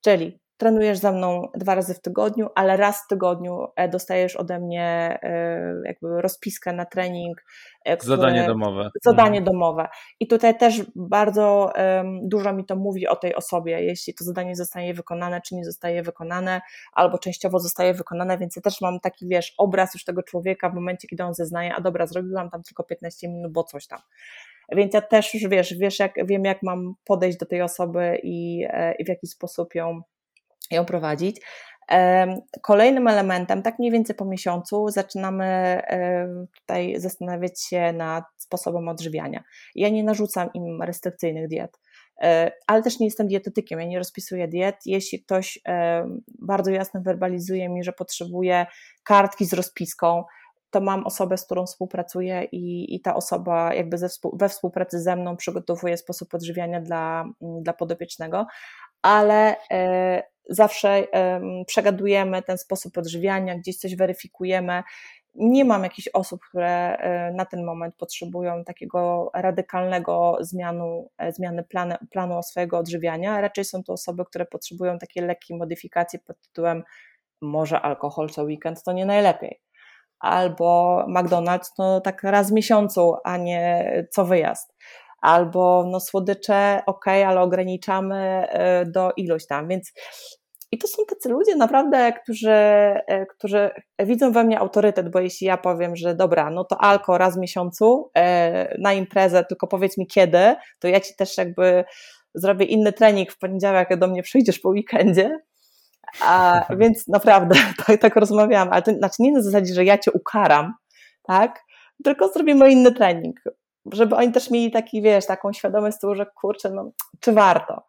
[0.00, 4.58] Czyli trenujesz ze mną dwa razy w tygodniu, ale raz w tygodniu e, dostajesz ode
[4.58, 7.44] mnie e, jakby rozpiskę na trening.
[7.84, 8.90] E, które, zadanie domowe.
[9.02, 9.44] Zadanie mhm.
[9.44, 9.88] domowe.
[10.20, 14.56] I tutaj też bardzo um, dużo mi to mówi o tej osobie, jeśli to zadanie
[14.56, 16.60] zostaje wykonane, czy nie zostaje wykonane,
[16.92, 20.74] albo częściowo zostaje wykonane, więc ja też mam taki, wiesz, obraz już tego człowieka w
[20.74, 24.00] momencie, kiedy on zeznaje, a dobra, zrobiłam tam tylko 15 minut, bo coś tam.
[24.72, 28.66] Więc ja też już wiesz, wiesz jak, wiem jak mam podejść do tej osoby i,
[28.98, 30.02] i w jaki sposób ją
[30.76, 31.40] ją prowadzić.
[32.62, 35.80] Kolejnym elementem, tak mniej więcej po miesiącu, zaczynamy
[36.60, 39.44] tutaj zastanawiać się nad sposobem odżywiania.
[39.74, 41.80] Ja nie narzucam im restrykcyjnych diet,
[42.22, 44.76] e, ale też nie jestem dietetykiem, ja nie rozpisuję diet.
[44.86, 45.58] Jeśli ktoś
[46.38, 48.66] bardzo jasno werbalizuje mi, że potrzebuje
[49.04, 50.24] kartki z rozpiską,
[50.72, 55.16] to mam osobę, z którą współpracuję i, i ta osoba jakby ze, we współpracy ze
[55.16, 58.46] mną przygotowuje sposób odżywiania dla, dla podopiecznego,
[59.02, 61.06] ale e, zawsze
[61.66, 64.82] przegadujemy ten sposób odżywiania, gdzieś coś weryfikujemy.
[65.34, 71.64] Nie mam jakichś osób, które e, na ten moment potrzebują takiego radykalnego zmianu, e, zmiany
[71.64, 73.40] planu, planu swojego odżywiania.
[73.40, 76.82] Raczej są to osoby, które potrzebują takie lekkie modyfikacje pod tytułem
[77.42, 79.60] może alkohol co weekend to nie najlepiej.
[80.20, 84.74] Albo McDonald's to tak raz w miesiącu, a nie co wyjazd
[85.22, 88.16] albo no słodycze, ok, ale ograniczamy
[88.48, 89.92] e, do ilość tam, więc
[90.72, 95.46] i to są tacy ludzie naprawdę, którzy, e, którzy widzą we mnie autorytet, bo jeśli
[95.46, 99.98] ja powiem, że dobra, no to alko raz w miesiącu e, na imprezę, tylko powiedz
[99.98, 101.84] mi kiedy, to ja ci też jakby
[102.34, 105.38] zrobię inny trening w poniedziałek, jak do mnie przyjdziesz po weekendzie.
[106.20, 107.54] A, więc naprawdę
[107.86, 110.74] tak, tak rozmawiam, ale to znaczy nie na zasadzie, że ja cię ukaram,
[111.22, 111.60] tak?
[112.04, 113.36] Tylko zrobimy inny trening
[113.92, 117.82] żeby oni też mieli taki, wiesz, taką świadomość z tyłu, że kurczę, no, czy warto.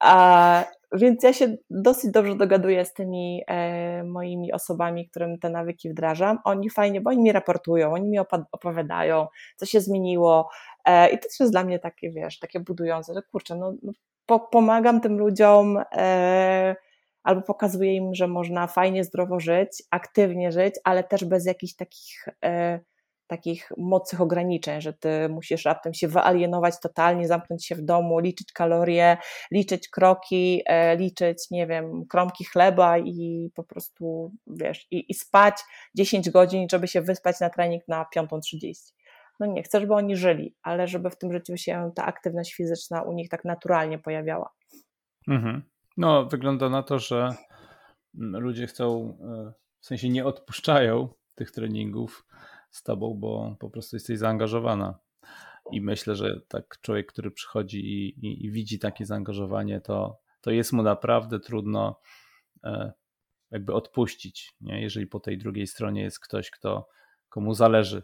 [0.00, 5.90] A, więc ja się dosyć dobrze dogaduję z tymi e, moimi osobami, którym te nawyki
[5.90, 6.38] wdrażam.
[6.44, 8.18] Oni fajnie, bo oni mi raportują, oni mi
[8.52, 9.26] opowiadają,
[9.56, 10.48] co się zmieniło.
[10.84, 13.92] E, I to też jest dla mnie takie, wiesz, takie budujące, że kurczę, no, no
[14.26, 16.76] po, pomagam tym ludziom e,
[17.22, 22.28] albo pokazuję im, że można fajnie, zdrowo żyć, aktywnie żyć, ale też bez jakichś takich
[22.44, 22.80] e,
[23.28, 28.52] takich mocnych ograniczeń, że ty musisz raptem się wyalienować totalnie, zamknąć się w domu, liczyć
[28.52, 29.16] kalorie,
[29.50, 35.54] liczyć kroki, e, liczyć, nie wiem, kromki chleba i po prostu, wiesz, i, i spać
[35.94, 38.92] 10 godzin, żeby się wyspać na trening na 5.30.
[39.40, 43.02] No nie, chcę, żeby oni żyli, ale żeby w tym życiu się ta aktywność fizyczna
[43.02, 44.50] u nich tak naturalnie pojawiała.
[45.28, 45.62] Mhm.
[45.96, 47.30] No, wygląda na to, że
[48.14, 52.26] ludzie chcą, e, w sensie nie odpuszczają tych treningów,
[52.70, 54.98] z tobą, bo po prostu jesteś zaangażowana.
[55.72, 60.50] I myślę, że tak człowiek, który przychodzi i, i, i widzi takie zaangażowanie, to, to
[60.50, 62.00] jest mu naprawdę trudno
[62.64, 62.92] e,
[63.50, 64.82] jakby odpuścić, nie?
[64.82, 66.88] jeżeli po tej drugiej stronie jest ktoś, kto
[67.28, 68.02] komu zależy.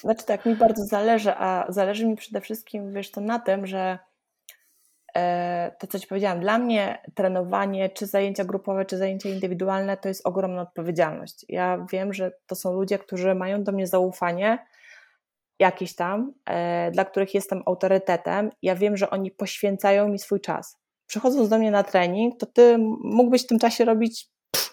[0.00, 3.98] Znaczy tak, mi bardzo zależy, a zależy mi przede wszystkim, wiesz, to na tym, że
[5.78, 10.26] to, co Ci powiedziałam, dla mnie trenowanie, czy zajęcia grupowe, czy zajęcia indywidualne, to jest
[10.26, 11.44] ogromna odpowiedzialność.
[11.48, 14.58] Ja wiem, że to są ludzie, którzy mają do mnie zaufanie
[15.58, 18.50] jakieś tam, e, dla których jestem autorytetem.
[18.62, 20.76] Ja wiem, że oni poświęcają mi swój czas.
[21.06, 24.28] Przychodząc do mnie na trening, to Ty mógłbyś w tym czasie robić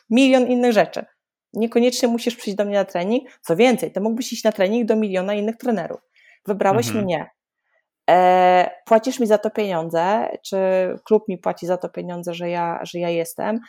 [0.10, 1.06] milion innych rzeczy.
[1.54, 3.40] Niekoniecznie musisz przyjść do mnie na trening.
[3.42, 6.00] Co więcej, Ty mógłbyś iść na trening do miliona innych trenerów.
[6.46, 7.06] Wybrałeś mhm.
[7.06, 7.30] mnie,
[8.10, 10.58] e, płacisz mi za to pieniądze, czy
[11.04, 13.60] klub mi płaci za to pieniądze, że ja, że ja jestem,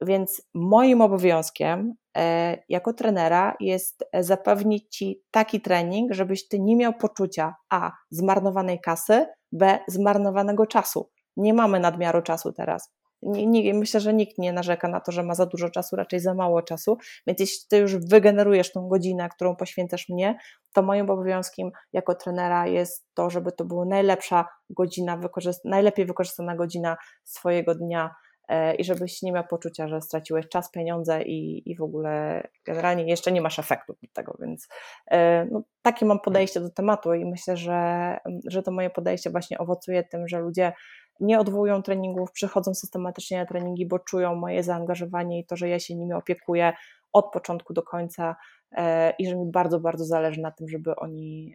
[0.00, 6.92] więc moim obowiązkiem e, jako trenera jest zapewnić Ci taki trening, żebyś Ty nie miał
[6.92, 7.92] poczucia A.
[8.10, 9.78] zmarnowanej kasy, B.
[9.88, 11.10] zmarnowanego czasu.
[11.36, 15.22] Nie mamy nadmiaru czasu teraz nie, nie, myślę, że nikt nie narzeka na to, że
[15.22, 19.28] ma za dużo czasu, raczej za mało czasu, więc jeśli ty już wygenerujesz tą godzinę,
[19.28, 20.38] którą poświęcasz mnie,
[20.72, 26.56] to moim obowiązkiem jako trenera jest to, żeby to była najlepsza godzina, wykorzyst najlepiej wykorzystana
[26.56, 28.14] godzina swojego dnia,
[28.48, 33.04] e, i żebyś nie miał poczucia, że straciłeś czas, pieniądze i, i w ogóle generalnie
[33.04, 34.68] jeszcze nie masz efektu do tego, więc
[35.10, 39.58] e, no, takie mam podejście do tematu i myślę, że, że to moje podejście właśnie
[39.58, 40.72] owocuje tym, że ludzie
[41.20, 45.78] nie odwołują treningów, przychodzą systematycznie na treningi, bo czują moje zaangażowanie i to, że ja
[45.78, 46.72] się nimi opiekuję
[47.12, 48.36] od początku do końca
[48.72, 51.54] e, i że mi bardzo, bardzo zależy na tym, żeby oni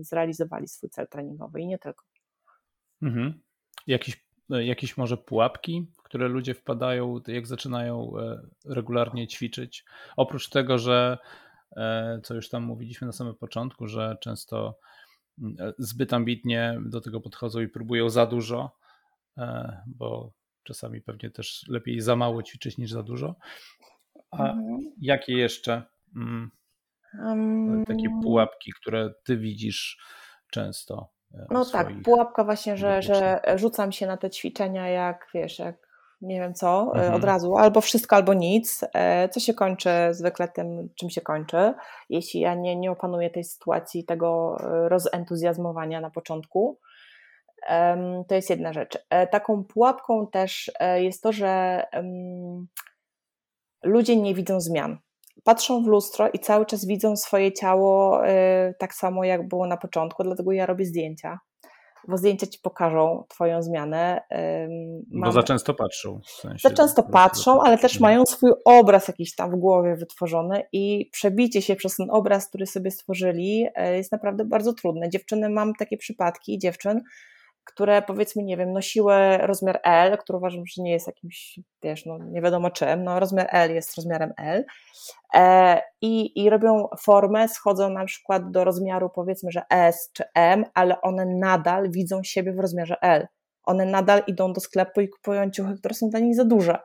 [0.00, 2.04] zrealizowali swój cel treningowy i nie tylko.
[3.02, 3.40] Mhm.
[3.86, 9.84] Jakiś, e, jakieś może pułapki, które ludzie wpadają, jak zaczynają e, regularnie ćwiczyć?
[10.16, 11.18] Oprócz tego, że
[11.76, 14.78] e, co już tam mówiliśmy na samym początku, że często
[15.78, 18.76] zbyt ambitnie do tego podchodzą i próbują za dużo,
[19.86, 20.32] bo
[20.62, 23.36] czasami pewnie też lepiej za mało ćwiczyć niż za dużo.
[24.30, 24.92] A mhm.
[25.00, 25.82] jakie jeszcze
[26.16, 26.50] um,
[27.86, 29.98] takie pułapki, które ty widzisz
[30.52, 31.12] często?
[31.34, 35.85] E, no tak, pułapka właśnie, że, że rzucam się na te ćwiczenia jak, wiesz, jak
[36.20, 37.14] nie wiem co, e, mhm.
[37.14, 41.74] od razu, albo wszystko, albo nic, e, co się kończy zwykle tym, czym się kończy,
[42.08, 44.56] jeśli ja nie, nie opanuję tej sytuacji, tego
[44.88, 46.78] rozentuzjazmowania na początku.
[48.28, 48.98] To jest jedna rzecz.
[49.30, 51.82] Taką pułapką też jest to, że
[53.84, 54.98] ludzie nie widzą zmian
[55.44, 58.22] patrzą w lustro i cały czas widzą swoje ciało
[58.78, 61.38] tak samo, jak było na początku, dlatego ja robię zdjęcia.
[62.08, 64.20] Bo zdjęcia ci pokażą Twoją zmianę.
[65.06, 66.20] Bo za często patrzą.
[66.26, 70.62] W sensie, za często patrzą, ale też mają swój obraz jakiś tam w głowie wytworzony
[70.72, 75.10] i przebicie się przez ten obraz, który sobie stworzyli, y, jest naprawdę bardzo trudne.
[75.10, 77.00] Dziewczyny, mam takie przypadki dziewczyn,
[77.66, 82.18] które powiedzmy, nie wiem, nosiły rozmiar L, który uważam, że nie jest jakimś, wiesz, no
[82.18, 84.64] nie wiadomo czym, no rozmiar L jest rozmiarem L
[85.34, 90.64] e, i, i robią formę, schodzą na przykład do rozmiaru powiedzmy, że S czy M,
[90.74, 93.26] ale one nadal widzą siebie w rozmiarze L.
[93.64, 96.78] One nadal idą do sklepu i kupują ciuchy, które są dla nich za duże.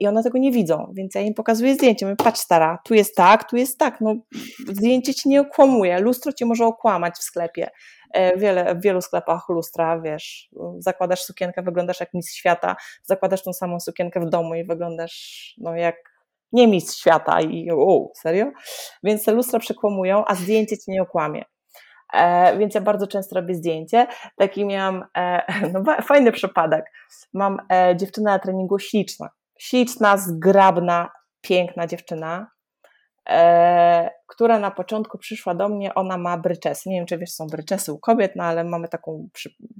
[0.00, 2.06] I one tego nie widzą, więc ja im pokazuję zdjęcie.
[2.06, 4.00] Mówię, patrz stara, tu jest tak, tu jest tak.
[4.00, 4.14] No,
[4.68, 7.70] zdjęcie ci nie okłamuje, lustro cię może okłamać w sklepie.
[8.12, 10.48] E, wiele, w wielu sklepach lustra, wiesz,
[10.78, 15.76] zakładasz sukienkę, wyglądasz jak mistrz świata, zakładasz tą samą sukienkę w domu i wyglądasz no,
[15.76, 15.96] jak
[16.52, 18.46] nie mistrz świata i o, serio?
[19.02, 21.44] Więc te lustra przekłamują, a zdjęcie ci nie okłamie.
[22.12, 24.06] E, więc ja bardzo często robię zdjęcie.
[24.36, 25.42] Taki miałam e,
[25.72, 26.84] no, fajny przypadek.
[27.32, 29.30] Mam e, dziewczynę na treningu śliczna.
[29.58, 31.10] Śliczna, zgrabna,
[31.40, 32.50] piękna dziewczyna,
[34.26, 35.94] która na początku przyszła do mnie.
[35.94, 36.88] Ona ma bryczesy.
[36.88, 39.28] Nie wiem, czy wiesz, są bryczesy u kobiet, no ale mamy taką,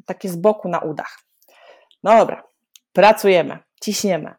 [0.06, 1.18] takie z boku na udach.
[2.02, 2.42] No dobra,
[2.92, 4.34] pracujemy, ciśniemy.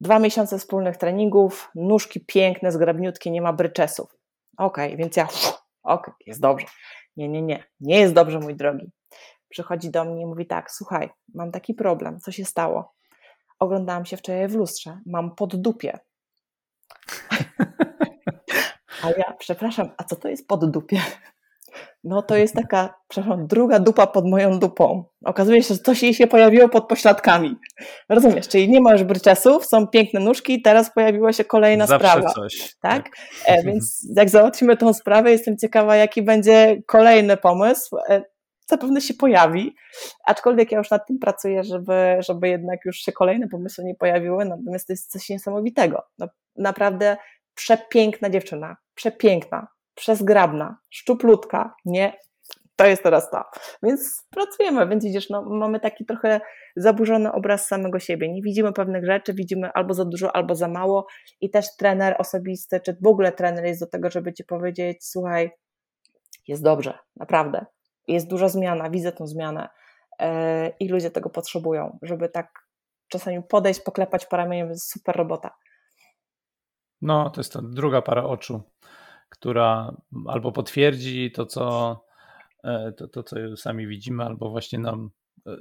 [0.00, 4.16] Dwa miesiące wspólnych treningów, nóżki piękne, zgrabniutkie, nie ma bryczesów.
[4.58, 5.28] Okej, okay, więc ja
[5.82, 6.66] ok, jest dobrze.
[7.16, 8.90] Nie, nie, nie, nie jest dobrze, mój drogi.
[9.48, 12.94] Przychodzi do mnie i mówi tak, słuchaj, mam taki problem, co się stało?
[13.58, 15.98] Oglądałam się wczoraj w lustrze, mam poddupie.
[19.02, 21.00] A ja, przepraszam, a co to jest poddupie?
[22.04, 25.04] no to jest taka, przepraszam, druga dupa pod moją dupą.
[25.24, 27.56] Okazuje się, że coś jej się pojawiło pod pośladkami.
[28.08, 32.30] Rozumiesz, czyli nie ma już bryczesów, są piękne nóżki, teraz pojawiła się kolejna Zawsze sprawa.
[32.32, 32.76] Coś.
[32.80, 33.04] Tak?
[33.04, 33.10] tak.
[33.46, 37.96] E, więc jak załatwimy tą sprawę, jestem ciekawa, jaki będzie kolejny pomysł.
[38.08, 38.22] E,
[38.66, 39.74] zapewne się pojawi,
[40.24, 44.44] aczkolwiek ja już nad tym pracuję, żeby, żeby jednak już się kolejne pomysły nie pojawiły,
[44.44, 46.02] natomiast to jest coś niesamowitego.
[46.18, 46.26] No,
[46.56, 47.16] naprawdę
[47.54, 49.68] przepiękna dziewczyna, przepiękna.
[49.94, 52.16] Przezgrabna, szczuplutka, nie,
[52.76, 53.44] to jest teraz to.
[53.82, 56.40] Więc pracujemy, więc widzisz, no, mamy taki trochę
[56.76, 58.32] zaburzony obraz samego siebie.
[58.32, 61.06] Nie widzimy pewnych rzeczy, widzimy albo za dużo, albo za mało.
[61.40, 65.50] I też trener osobisty, czy w ogóle trener jest do tego, żeby ci powiedzieć, słuchaj,
[66.48, 67.66] jest dobrze, naprawdę.
[68.08, 69.68] Jest duża zmiana, widzę tą zmianę.
[70.20, 70.26] Yy,
[70.80, 72.48] i ludzie tego potrzebują, żeby tak
[73.08, 75.50] czasami podejść, poklepać po ramieniu, super robota.
[77.02, 78.62] No, to jest ta druga para oczu
[79.32, 79.96] która
[80.26, 82.04] albo potwierdzi to, co,
[82.64, 85.10] e, to, to, co sami widzimy, albo właśnie nam
[85.46, 85.56] e,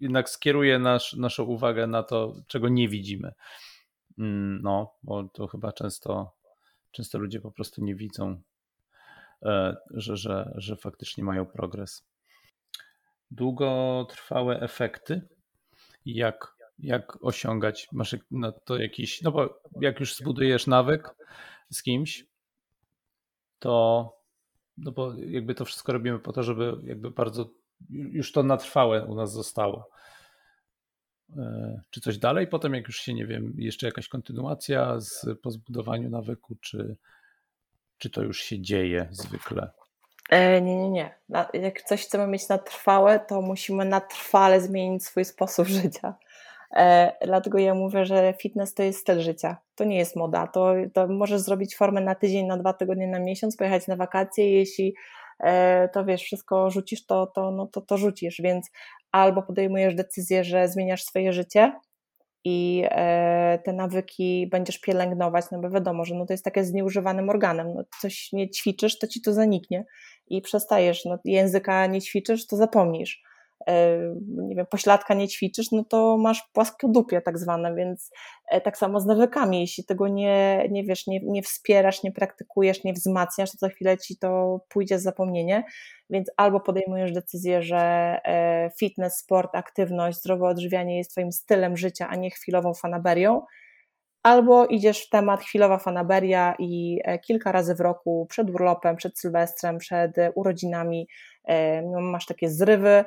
[0.00, 3.32] jednak skieruje nasz, naszą uwagę na to, czego nie widzimy.
[4.18, 6.36] Mm, no, bo to chyba często,
[6.90, 8.42] często ludzie po prostu nie widzą,
[9.42, 12.06] e, że, że, że faktycznie mają progres.
[13.30, 15.28] Długotrwałe efekty,
[16.04, 21.14] jak, jak osiągać, masz na to jakiś, no bo jak już zbudujesz nawyk
[21.70, 22.26] z kimś,
[23.58, 24.22] to
[24.78, 27.50] no bo jakby to wszystko robimy po to, żeby jakby bardzo
[27.90, 29.90] już to na trwałe u nas zostało.
[31.36, 32.46] E, czy coś dalej?
[32.46, 36.96] Potem, jak już się nie wiem, jeszcze jakaś kontynuacja z, po zbudowaniu nawyku, czy,
[37.98, 39.70] czy to już się dzieje zwykle?
[40.30, 41.14] E, nie, nie, nie.
[41.52, 46.14] Jak coś chcemy mieć na trwałe, to musimy na trwale zmienić swój sposób życia.
[46.72, 50.46] E, dlatego ja mówię, że fitness to jest styl życia, to nie jest moda.
[50.46, 54.52] To, to możesz zrobić formę na tydzień, na dwa tygodnie, na miesiąc, pojechać na wakacje,
[54.52, 54.94] jeśli
[55.40, 58.70] e, to wiesz, wszystko rzucisz, to, to, no, to, to rzucisz, więc
[59.12, 61.72] albo podejmujesz decyzję, że zmieniasz swoje życie,
[62.44, 66.72] i e, te nawyki będziesz pielęgnować, no bo wiadomo, że no to jest takie z
[66.72, 69.84] nieużywanym organem, no coś nie ćwiczysz, to ci to zaniknie
[70.28, 73.22] i przestajesz, no języka nie ćwiczysz, to zapomnisz.
[73.66, 78.10] E, nie wiem, pośladka nie ćwiczysz, no to masz płaskodupie tak zwane, więc
[78.50, 82.84] e, tak samo z nawykami, jeśli tego nie, nie wiesz, nie, nie wspierasz, nie praktykujesz,
[82.84, 85.64] nie wzmacniasz, to za chwilę ci to pójdzie z zapomnienie,
[86.10, 87.78] więc albo podejmujesz decyzję, że
[88.24, 93.42] e, fitness, sport, aktywność, zdrowe odżywianie jest twoim stylem życia, a nie chwilową fanaberią,
[94.22, 99.78] albo idziesz w temat chwilowa fanaberia i kilka razy w roku, przed urlopem, przed Sylwestrem,
[99.78, 101.08] przed urodzinami,
[101.84, 103.04] no, masz takie zrywy,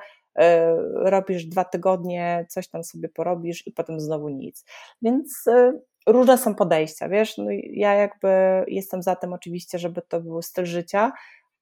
[0.95, 4.65] robisz dwa tygodnie, coś tam sobie porobisz i potem znowu nic.
[5.01, 5.73] Więc e,
[6.07, 8.29] różne są podejścia, wiesz, no ja jakby
[8.67, 11.11] jestem za tym oczywiście, żeby to był styl życia,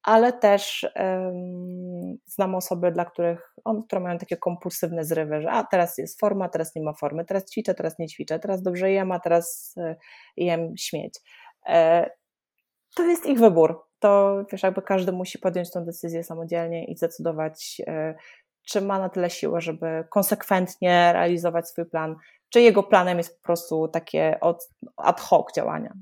[0.04, 5.64] ale też um, znam osoby, dla których, on, które mają takie kompulsywne zrywy, że a
[5.64, 9.12] teraz jest forma, teraz nie ma formy, teraz ćwiczę, teraz nie ćwiczę, teraz dobrze jem,
[9.12, 9.96] a teraz y,
[10.36, 11.14] jem śmieć.
[11.66, 12.10] E,
[12.96, 13.82] to jest ich wybór.
[13.98, 17.80] To wiesz, jakby każdy musi podjąć tę decyzję samodzielnie i zdecydować,
[18.64, 22.16] czy ma na tyle siłę, żeby konsekwentnie realizować swój plan,
[22.48, 24.38] czy jego planem jest po prostu takie
[24.96, 25.94] ad hoc działania.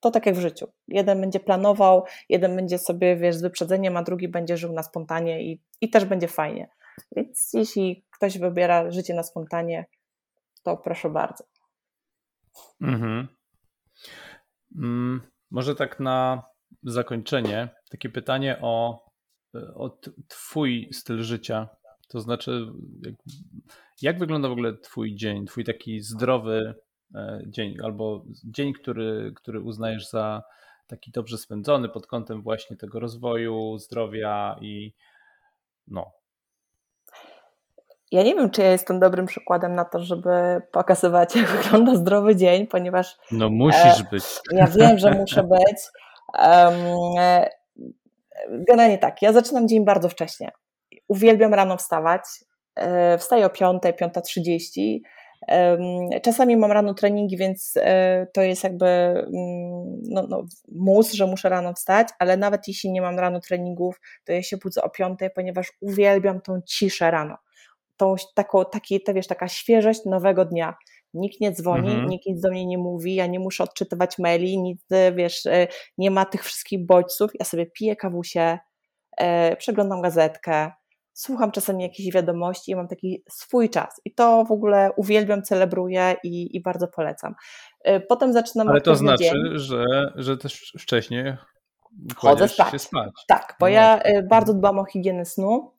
[0.00, 0.66] To tak jak w życiu.
[0.88, 5.42] Jeden będzie planował, jeden będzie sobie, wiesz, z wyprzedzeniem, a drugi będzie żył na spontanie
[5.42, 6.68] i, i też będzie fajnie.
[7.16, 9.86] Więc jeśli ktoś wybiera życie na spontanie,
[10.62, 11.44] to proszę bardzo.
[12.80, 13.28] Mhm.
[14.76, 16.42] Mm, może tak na
[16.82, 19.04] zakończenie takie pytanie o,
[19.74, 19.98] o
[20.28, 21.68] Twój styl życia.
[22.10, 22.66] To znaczy,
[23.06, 23.14] jak,
[24.02, 26.74] jak, wygląda w ogóle Twój dzień, Twój taki zdrowy
[27.14, 30.42] e, dzień, albo dzień, który, który uznajesz za
[30.86, 34.94] taki dobrze spędzony pod kątem właśnie tego rozwoju, zdrowia i
[35.86, 36.12] no.
[38.10, 42.36] Ja nie wiem, czy ja jestem dobrym przykładem na to, żeby pokazywać, jak wygląda zdrowy
[42.36, 43.16] dzień, ponieważ.
[43.30, 44.24] No, musisz e, być.
[44.52, 45.78] Ja wiem, że muszę być.
[46.38, 46.74] Um,
[48.68, 50.50] generalnie tak, ja zaczynam dzień bardzo wcześnie
[51.08, 52.22] uwielbiam rano wstawać.
[52.76, 55.00] E, wstaję o 5, 5.30.
[56.22, 61.48] Czasami mam rano treningi, więc e, to jest jakby mm, no, no, mus, że muszę
[61.48, 65.18] rano wstać, ale nawet jeśli nie mam rano treningów, to ja się budzę o 5,
[65.34, 67.36] ponieważ uwielbiam tą ciszę rano.
[67.96, 70.76] Tą taką, taki, ta, wiesz, taka świeżość nowego dnia.
[71.14, 72.08] Nikt nie dzwoni, mhm.
[72.08, 75.68] nikt nic do mnie nie mówi, ja nie muszę odczytywać maili, nic, wiesz, e,
[75.98, 77.30] nie ma tych wszystkich bodźców.
[77.38, 78.58] Ja sobie piję kawusie,
[79.58, 80.72] przeglądam gazetkę,
[81.12, 86.16] słucham czasami jakichś wiadomości, ja mam taki swój czas i to w ogóle uwielbiam, celebruję
[86.24, 87.34] i, i bardzo polecam.
[87.88, 88.68] Y, potem zaczynam.
[88.68, 89.34] Ale to znaczy, dzień.
[89.52, 89.84] że,
[90.16, 91.36] że też wcześniej
[92.16, 92.82] chodzę spać.
[92.82, 93.10] spać.
[93.28, 93.72] Tak, bo no.
[93.72, 95.72] ja y, bardzo dbam o higienę snu.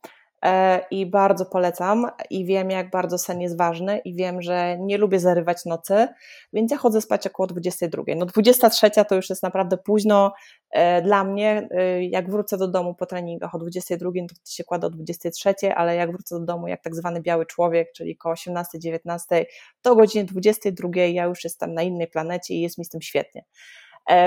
[0.46, 4.98] E, i bardzo polecam i wiem jak bardzo sen jest ważny i wiem, że nie
[4.98, 6.08] lubię zarywać nocy,
[6.54, 8.04] więc ja chodzę spać około 22.
[8.16, 10.34] No 23 to już jest naprawdę późno
[10.72, 14.88] e, dla mnie, e, jak wrócę do domu po treningach o 22 to się kładę
[14.88, 19.46] o 23, ale jak wrócę do domu jak tak zwany biały człowiek, czyli koło 18-19,
[19.82, 23.02] to o godzinie 22 ja już jestem na innej planecie i jest mi z tym
[23.02, 23.46] świetnie.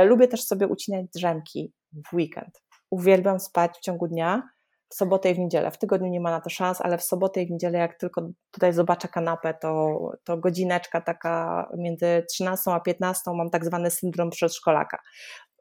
[0.04, 2.62] Lubię też sobie ucinać drzemki w weekend.
[2.90, 4.42] Uwielbiam spać w ciągu dnia,
[4.88, 5.70] w sobotę i w niedzielę.
[5.70, 8.28] W tygodniu nie ma na to szans, ale w sobotę i w niedzielę, jak tylko
[8.50, 14.30] tutaj zobaczę kanapę, to, to godzineczka taka między 13 a 15 mam tak zwany syndrom
[14.30, 14.98] przedszkolaka.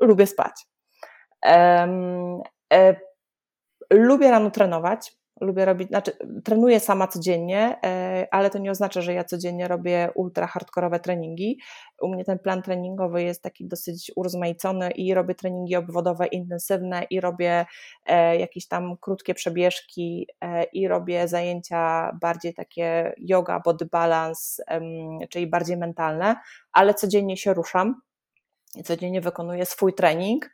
[0.02, 0.66] Lubię spać.
[1.46, 2.42] Um,
[2.74, 2.96] e,
[3.92, 6.12] lubię rano trenować lubię robić, znaczy
[6.44, 11.60] trenuję sama codziennie, e, ale to nie oznacza, że ja codziennie robię ultra hardkorowe treningi.
[12.02, 17.22] U mnie ten plan treningowy jest taki dosyć urozmaicony i robię treningi obwodowe intensywne i
[17.22, 17.66] robię
[18.06, 24.64] e, jakieś tam krótkie przebieżki e, i robię zajęcia bardziej takie yoga, body balance,
[25.30, 26.36] czyli bardziej mentalne,
[26.72, 28.02] ale codziennie się ruszam,
[28.84, 30.50] codziennie wykonuję swój trening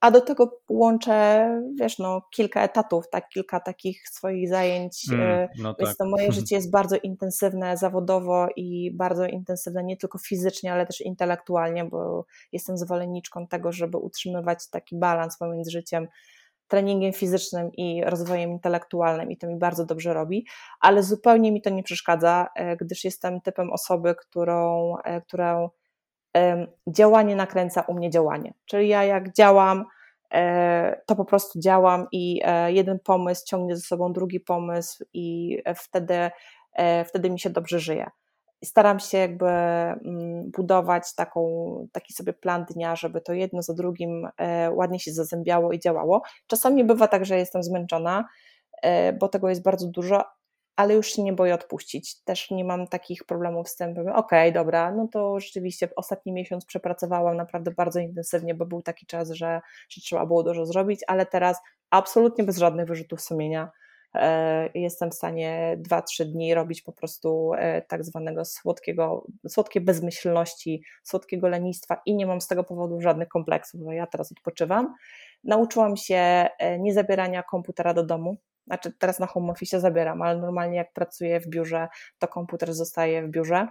[0.00, 1.48] a do tego łączę,
[1.80, 5.08] wiesz, no, kilka etatów, tak, kilka takich swoich zajęć.
[5.12, 5.98] Mm, e, no Więc tak.
[5.98, 11.00] to moje życie jest bardzo intensywne zawodowo i bardzo intensywne nie tylko fizycznie, ale też
[11.00, 16.08] intelektualnie, bo jestem zwolenniczką tego, żeby utrzymywać taki balans pomiędzy życiem
[16.68, 20.46] treningiem fizycznym i rozwojem intelektualnym i to mi bardzo dobrze robi,
[20.80, 25.68] ale zupełnie mi to nie przeszkadza, e, gdyż jestem typem osoby, którą, e, którą
[26.88, 28.54] działanie nakręca u mnie działanie.
[28.64, 29.84] Czyli ja jak działam,
[30.32, 35.58] e, to po prostu działam i e, jeden pomysł ciągnie ze sobą drugi pomysł i
[35.76, 36.30] wtedy
[37.06, 38.10] wtedy mi się dobrze żyje.
[38.64, 41.42] Staram się jakby mm, budować taką,
[41.92, 44.28] taki sobie plan dnia, żeby to jedno za drugim
[44.70, 46.22] ładnie się zazębiało i działało.
[46.46, 48.24] Czasami bywa tak, że jestem zmęczona,
[49.20, 50.22] bo tego jest bardzo dużo,
[50.76, 52.22] ale już się nie boję odpuścić.
[52.22, 56.64] Też nie mam takich problemów z tym, okej, okay, dobra, no to rzeczywiście ostatni miesiąc
[56.64, 61.26] przepracowałam naprawdę bardzo intensywnie, bo był taki czas, że, że trzeba było dużo zrobić, ale
[61.26, 61.60] teraz
[61.90, 63.70] absolutnie bez żadnych wyrzutów sumienia
[64.14, 70.82] e, jestem w stanie 2-3 dni robić po prostu e, tak zwanego słodkiego, słodkiej bezmyślności,
[71.02, 74.94] słodkiego lenistwa i nie mam z tego powodu żadnych kompleksów, bo ja teraz odpoczywam.
[75.44, 78.36] Nauczyłam się e, nie zabierania komputera do domu,
[78.72, 83.22] znaczy teraz na home office zabieram, ale normalnie jak pracuję w biurze, to komputer zostaje
[83.22, 83.68] w biurze.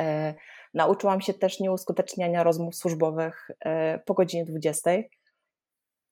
[0.00, 0.34] E,
[0.74, 4.90] nauczyłam się też nieuskuteczniania rozmów służbowych e, po godzinie 20.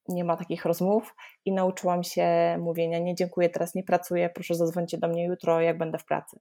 [0.07, 1.15] Nie ma takich rozmów
[1.45, 5.77] i nauczyłam się mówienia nie dziękuję, teraz nie pracuję, proszę zadzwońcie do mnie jutro, jak
[5.77, 6.39] będę w pracy.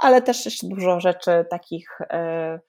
[0.00, 2.60] Ale też jeszcze dużo rzeczy takich, e,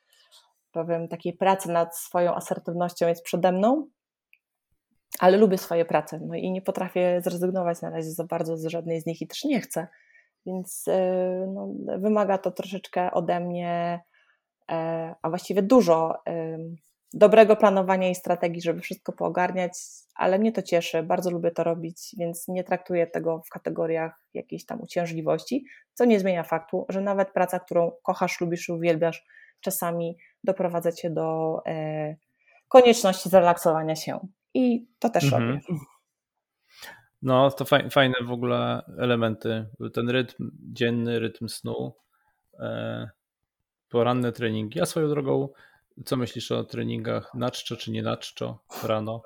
[0.72, 3.88] powiem, takiej pracy nad swoją asertywnością jest przede mną,
[5.20, 9.02] ale lubię swoje prace no i nie potrafię zrezygnować na razie za bardzo z żadnej
[9.02, 9.88] z nich i też nie chcę.
[10.46, 14.02] Więc e, no, wymaga to troszeczkę ode mnie,
[14.72, 16.24] e, a właściwie dużo
[17.14, 19.72] dobrego planowania i strategii, żeby wszystko poogarniać,
[20.16, 24.66] ale mnie to cieszy, bardzo lubię to robić, więc nie traktuję tego w kategoriach jakiejś
[24.66, 29.26] tam uciążliwości, co nie zmienia faktu, że nawet praca, którą kochasz, lubisz uwielbiasz,
[29.62, 32.16] czasami doprowadza cię do e,
[32.68, 34.20] konieczności zrelaksowania się.
[34.54, 35.48] I to też mhm.
[35.48, 35.62] robię.
[37.22, 39.66] No, to fajne w ogóle elementy.
[39.94, 41.94] Ten rytm dzienny, rytm snu,
[42.60, 43.10] e,
[43.90, 44.82] poranne treningi.
[44.82, 45.50] A swoją drogą,
[46.06, 49.22] co myślisz o treningach na czczo czy nie na czczo rano?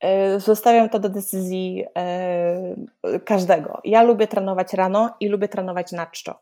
[0.00, 2.76] E, zostawiam to do decyzji e,
[3.24, 3.80] każdego.
[3.84, 6.40] Ja lubię trenować rano i lubię trenować na czczo.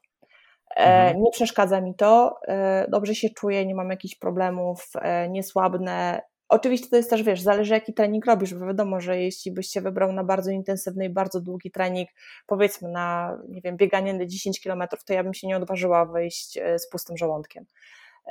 [0.76, 1.22] Mhm.
[1.22, 2.40] Nie przeszkadza mi to,
[2.88, 4.92] dobrze się czuję, nie mam jakichś problemów,
[5.30, 9.52] nie słabnę, Oczywiście to jest też, wiesz, zależy jaki trening robisz, bo wiadomo, że jeśli
[9.52, 12.08] byś się wybrał na bardzo intensywny i bardzo długi trening,
[12.46, 16.58] powiedzmy na, nie wiem, bieganie na 10 km, to ja bym się nie odważyła wyjść
[16.58, 17.64] e, z pustym żołądkiem,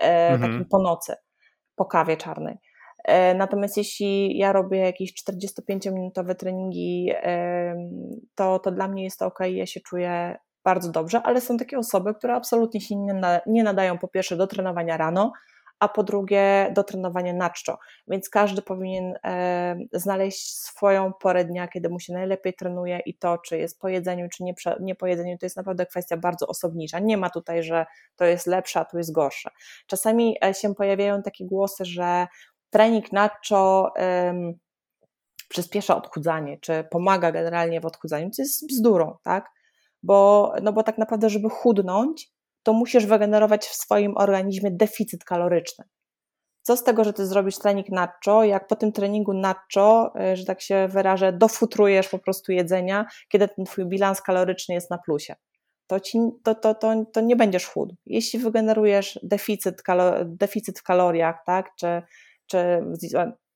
[0.02, 0.52] e, mhm.
[0.52, 1.16] takim po nocy,
[1.76, 2.58] po kawie czarnej.
[3.04, 7.12] E, natomiast jeśli ja robię jakieś 45-minutowe treningi,
[8.36, 11.78] to, to dla mnie jest to ok, ja się czuję bardzo dobrze, ale są takie
[11.78, 12.96] osoby, które absolutnie się
[13.46, 15.32] nie nadają po pierwsze do trenowania rano,
[15.80, 17.78] a po drugie do trenowania na czczo.
[18.08, 23.38] Więc każdy powinien e, znaleźć swoją porę dnia, kiedy mu się najlepiej trenuje i to,
[23.38, 27.00] czy jest po jedzeniu, czy nie, nie po jedzeniu, to jest naprawdę kwestia bardzo osobnicza.
[27.00, 29.50] Nie ma tutaj, że to jest lepsze, a tu jest gorsze.
[29.88, 32.28] Czasami e, się pojawiają takie głosy, że
[32.70, 33.94] trening na czczo
[35.50, 39.50] przyspiesza odchudzanie, czy pomaga generalnie w odchudzaniu, co jest bzdurą, tak?
[40.04, 42.32] Bo, no bo tak naprawdę, żeby chudnąć,
[42.68, 45.86] to musisz wygenerować w swoim organizmie deficyt kaloryczny.
[46.62, 50.46] Co z tego, że ty zrobisz trening nacho, jak po tym treningu nacho, e, że
[50.46, 55.36] tak się wyrażę, dofutrujesz po prostu jedzenia, kiedy ten twój bilans kaloryczny jest na plusie.
[55.88, 57.96] To, ci, to, to, to, to nie będziesz chudł.
[58.06, 59.84] Jeśli wygenerujesz deficyt,
[60.26, 62.02] deficyt w kaloriach, tak, czy,
[62.48, 62.84] czy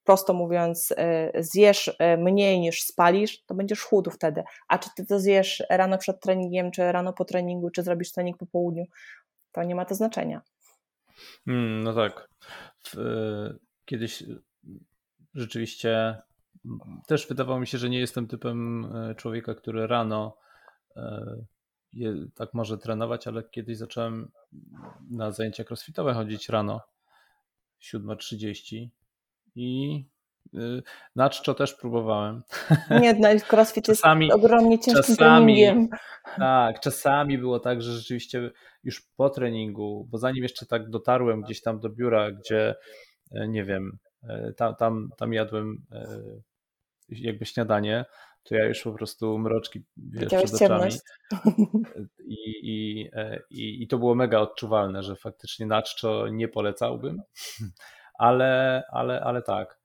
[0.04, 4.42] prosto mówiąc, e, zjesz e, mniej niż spalisz, to będziesz chudł wtedy.
[4.68, 8.36] A czy ty to zjesz rano przed treningiem, czy rano po treningu, czy zrobisz trening
[8.36, 8.84] po południu,
[9.52, 10.42] to nie ma to znaczenia.
[11.44, 12.28] Hmm, no tak.
[13.84, 14.24] Kiedyś
[15.34, 16.22] rzeczywiście
[17.06, 20.36] też wydawało mi się, że nie jestem typem e, człowieka, który rano
[22.34, 24.30] tak może trenować, ale kiedyś zacząłem
[25.10, 26.80] na zajęcia crossfitowe chodzić rano
[27.80, 28.88] 7.30
[29.54, 30.04] i
[30.54, 30.82] y,
[31.16, 32.42] na czczo też próbowałem.
[33.02, 35.88] Nie, no, crossfit czasami, jest ogromnie ciężkim czasami, treningiem.
[36.36, 38.50] Tak, czasami było tak, że rzeczywiście
[38.84, 42.74] już po treningu, bo zanim jeszcze tak dotarłem gdzieś tam do biura, gdzie
[43.32, 43.98] e, nie wiem,
[44.28, 46.06] e, tam, tam, tam jadłem e,
[47.08, 48.04] jakby śniadanie,
[48.42, 50.92] to ja już po prostu mroczki wiesz, przed oczami.
[52.24, 53.10] I, i,
[53.50, 57.22] i, I to było mega odczuwalne, że faktycznie na czczo nie polecałbym
[58.22, 59.78] ale, ale, ale tak.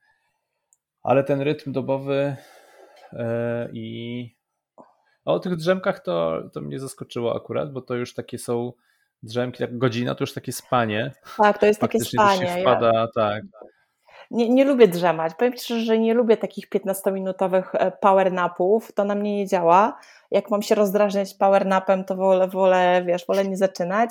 [1.04, 2.36] Ale ten rytm dobowy
[3.14, 4.38] e, i
[5.26, 8.74] o tych drzemkach to, to mnie zaskoczyło akurat, bo to już takie są
[9.24, 11.12] drzemki, jak godzina to już takie spanie.
[11.38, 12.58] Tak, to jest takie spanie.
[12.62, 13.08] Wpada, ja...
[13.16, 13.44] tak.
[14.32, 15.34] Nie, nie lubię drzemać.
[15.38, 18.92] Powiem szczerze, że nie lubię takich 15-minutowych e, power napów.
[18.92, 20.00] To na mnie nie działa.
[20.32, 24.10] Jak mam się rozdrażniać power napem, to wolę, wolę, wiesz, wolę nie zaczynać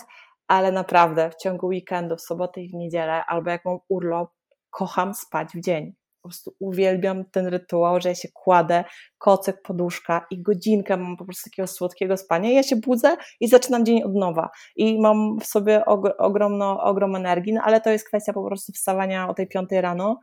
[0.49, 4.30] ale naprawdę w ciągu weekendu, w sobotę i w niedzielę, albo jak mam urlop,
[4.70, 5.92] kocham spać w dzień.
[6.22, 8.84] Po prostu uwielbiam ten rytuał, że ja się kładę,
[9.18, 12.51] kocek, poduszka i godzinkę mam po prostu takiego słodkiego spania.
[12.51, 14.51] Ja się budzę i zaczynam dzień od nowa.
[14.76, 15.84] I mam w sobie
[16.18, 20.20] ogromno, ogrom energii, no ale to jest kwestia po prostu wstawania o tej piątej rano.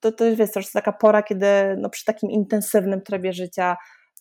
[0.00, 1.46] To, to jest, to jest taka pora, kiedy
[1.78, 3.76] no, przy takim intensywnym trybie życia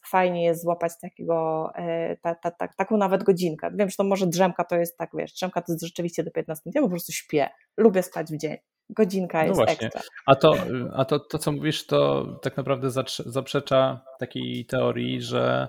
[0.10, 3.72] fajnie jest złapać takiego, e, ta, ta, ta, taką nawet godzinkę.
[3.74, 6.62] Wiem, że to może drzemka to jest tak, wiesz, drzemka to jest rzeczywiście do 15
[6.66, 8.58] minut, ja po prostu śpię, lubię spać w dzień.
[8.90, 9.88] Godzinka no jest właśnie.
[9.88, 10.02] ekstra.
[10.26, 10.56] A, to,
[10.94, 12.90] a to, to, co mówisz, to tak naprawdę
[13.26, 15.68] zaprzecza takiej teorii, że,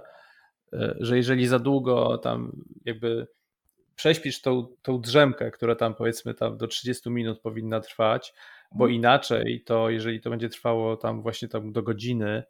[0.72, 2.52] e, że jeżeli za długo tam
[2.84, 3.26] jakby
[3.94, 8.34] prześpisz tą, tą drzemkę, która tam powiedzmy tam do 30 minut powinna trwać,
[8.72, 8.94] bo mhm.
[8.94, 12.42] inaczej to jeżeli to będzie trwało tam właśnie tam do godziny,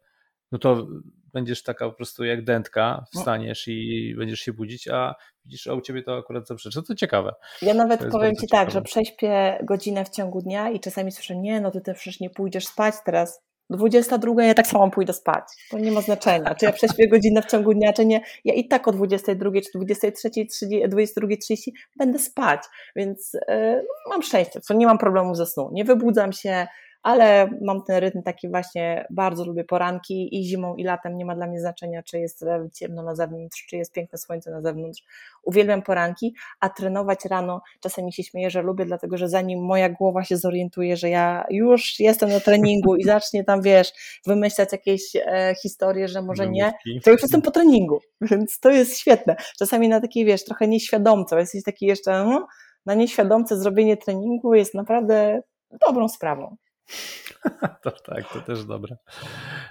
[0.51, 0.87] no to
[1.33, 3.19] będziesz taka po prostu jak dętka, no.
[3.19, 6.81] wstaniesz i będziesz się budzić, a widzisz, a u ciebie to akurat zaprzecza.
[6.81, 7.33] To ciekawe.
[7.61, 8.65] Ja nawet powiem ci ciekawe.
[8.65, 12.19] tak, że prześpię godzinę w ciągu dnia i czasami słyszę, nie, no ty też przecież
[12.19, 13.41] nie pójdziesz spać teraz.
[13.69, 15.43] 22 ja tak samo pójdę spać.
[15.71, 18.21] To nie ma znaczenia, czy ja prześpię godzinę w ciągu dnia, czy nie.
[18.45, 22.61] Ja i tak o 22 czy 23, 22.30 będę spać,
[22.95, 25.69] więc yy, mam szczęście, co nie mam problemu ze snu.
[25.73, 26.67] Nie wybudzam się,
[27.03, 31.35] ale mam ten rytm taki właśnie, bardzo lubię poranki i zimą i latem nie ma
[31.35, 35.03] dla mnie znaczenia, czy jest ciemno na zewnątrz, czy jest piękne słońce na zewnątrz.
[35.43, 40.23] Uwielbiam poranki, a trenować rano czasami się śmieję, że lubię, dlatego że zanim moja głowa
[40.23, 43.91] się zorientuje, że ja już jestem na treningu i zacznie tam, wiesz,
[44.25, 46.71] wymyślać jakieś e, historie, że może nie,
[47.03, 47.99] to już jestem po treningu,
[48.31, 49.35] więc to jest świetne.
[49.59, 52.47] Czasami na takiej, wiesz, trochę nieświadomco, jesteś taki jeszcze, no,
[52.85, 55.41] na nieświadomce zrobienie treningu jest naprawdę
[55.87, 56.55] dobrą sprawą.
[57.83, 58.97] To tak, to też dobre.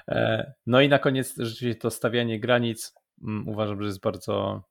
[0.08, 4.62] E, no i na koniec rzeczywiście to stawianie granic mm, uważam, że jest bardzo,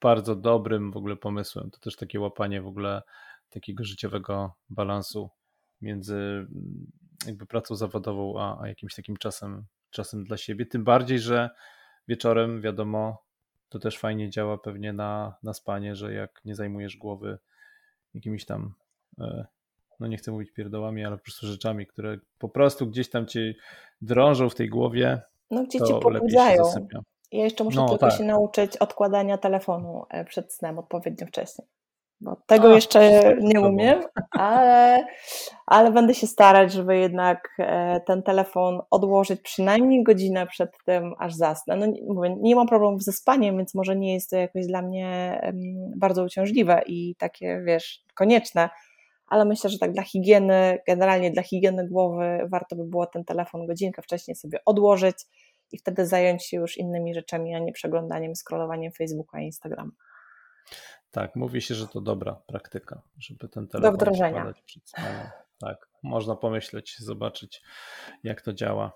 [0.00, 1.70] bardzo dobrym w ogóle pomysłem.
[1.70, 3.02] To też takie łapanie w ogóle
[3.50, 5.30] takiego życiowego balansu
[5.80, 6.92] między mm,
[7.26, 10.66] jakby pracą zawodową, a, a jakimś takim czasem, czasem dla siebie.
[10.66, 11.50] Tym bardziej, że
[12.08, 13.24] wieczorem wiadomo,
[13.68, 17.38] to też fajnie działa pewnie na, na spanie, że jak nie zajmujesz głowy
[18.14, 18.74] jakimiś tam
[19.20, 19.46] e,
[20.02, 23.54] no nie chcę mówić pierdołami, ale po prostu rzeczami, które po prostu gdzieś tam cię
[24.00, 25.20] drążą w tej głowie.
[25.50, 26.64] No gdzie cię pobudzają.
[27.32, 28.18] Ja jeszcze muszę no, tylko tak.
[28.18, 31.68] się nauczyć odkładania telefonu e, przed snem odpowiednio wcześniej.
[32.20, 35.06] Bo tego A, jeszcze nie umiem, ale,
[35.66, 41.34] ale będę się starać, żeby jednak e, ten telefon odłożyć przynajmniej godzinę przed tym, aż
[41.34, 41.76] zasnę.
[41.76, 45.40] No, mówię, nie mam problemów ze spaniem, więc może nie jest to jakoś dla mnie
[45.96, 48.70] bardzo uciążliwe i takie, wiesz, konieczne,
[49.32, 53.66] ale myślę, że tak dla higieny, generalnie dla higieny głowy warto by było ten telefon
[53.66, 55.16] godzinkę wcześniej sobie odłożyć
[55.72, 59.90] i wtedy zająć się już innymi rzeczami, a nie przeglądaniem, scrollowaniem Facebooka i Instagrama.
[61.10, 64.54] Tak, mówi się, że to dobra praktyka, żeby ten telefon Do wdrożenia.
[64.66, 65.30] przed snem.
[65.60, 67.62] Tak, można pomyśleć, zobaczyć,
[68.24, 68.92] jak to działa.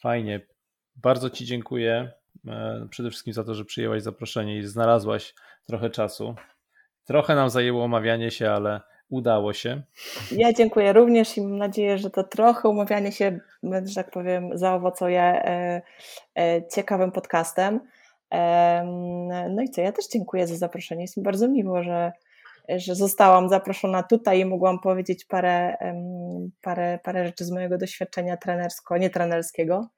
[0.00, 0.40] Fajnie.
[0.96, 2.12] Bardzo Ci dziękuję.
[2.46, 5.34] E, przede wszystkim za to, że przyjęłaś zaproszenie i znalazłaś
[5.66, 6.34] trochę czasu
[7.08, 8.80] Trochę nam zajęło omawianie się, ale
[9.10, 9.82] udało się.
[10.32, 15.22] Ja dziękuję również i mam nadzieję, że to trochę umawianie się, że tak powiem, zaowocuje
[15.22, 15.82] e,
[16.38, 17.80] e, ciekawym podcastem.
[19.50, 21.02] No i co, ja też dziękuję za zaproszenie.
[21.02, 22.12] Jest mi bardzo miło, że,
[22.68, 25.76] że zostałam zaproszona tutaj i mogłam powiedzieć parę,
[26.62, 29.88] parę, parę rzeczy z mojego doświadczenia trenersko, nie trenerskiego.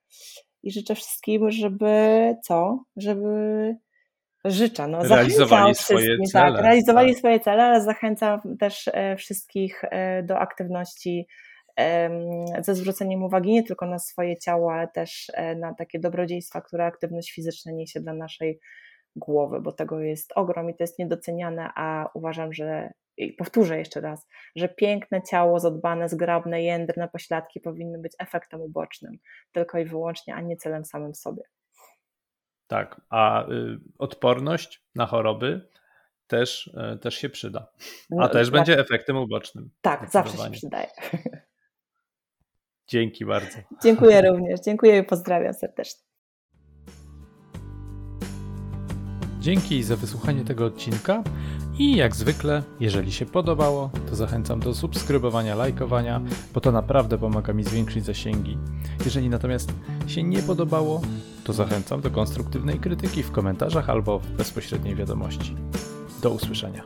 [0.62, 2.84] I życzę wszystkim, żeby co?
[2.96, 3.76] Żeby
[4.44, 4.88] życzę.
[4.88, 6.52] No, realizowali swoje cele.
[6.52, 7.18] Tak, realizowali tak.
[7.18, 11.26] swoje cele, ale zachęcam też e, wszystkich e, do aktywności
[12.58, 16.84] ze zwróceniem uwagi nie tylko na swoje ciało, ale też e, na takie dobrodziejstwa, które
[16.86, 18.60] aktywność fizyczna niesie dla naszej
[19.16, 24.00] głowy, bo tego jest ogrom i to jest niedoceniane, a uważam, że i powtórzę jeszcze
[24.00, 29.18] raz, że piękne ciało, zadbane, zgrabne, jędrne pośladki powinny być efektem ubocznym,
[29.52, 31.42] tylko i wyłącznie, a nie celem samym sobie.
[32.70, 35.68] Tak, a y, odporność na choroby
[36.26, 37.72] też, y, też się przyda.
[38.12, 38.52] A no, też tak.
[38.52, 39.70] będzie efektem ubocznym.
[39.80, 40.86] Tak, zawsze się przydaje.
[42.88, 43.58] Dzięki bardzo.
[43.82, 44.60] Dziękuję również.
[44.60, 46.02] Dziękuję i pozdrawiam serdecznie.
[49.40, 51.22] Dzięki za wysłuchanie tego odcinka
[51.80, 56.20] i jak zwykle, jeżeli się podobało, to zachęcam do subskrybowania, lajkowania,
[56.54, 58.58] bo to naprawdę pomaga mi zwiększyć zasięgi.
[59.04, 59.72] Jeżeli natomiast
[60.06, 61.00] się nie podobało,
[61.44, 65.56] to zachęcam do konstruktywnej krytyki w komentarzach albo w bezpośredniej wiadomości.
[66.22, 66.82] Do usłyszenia.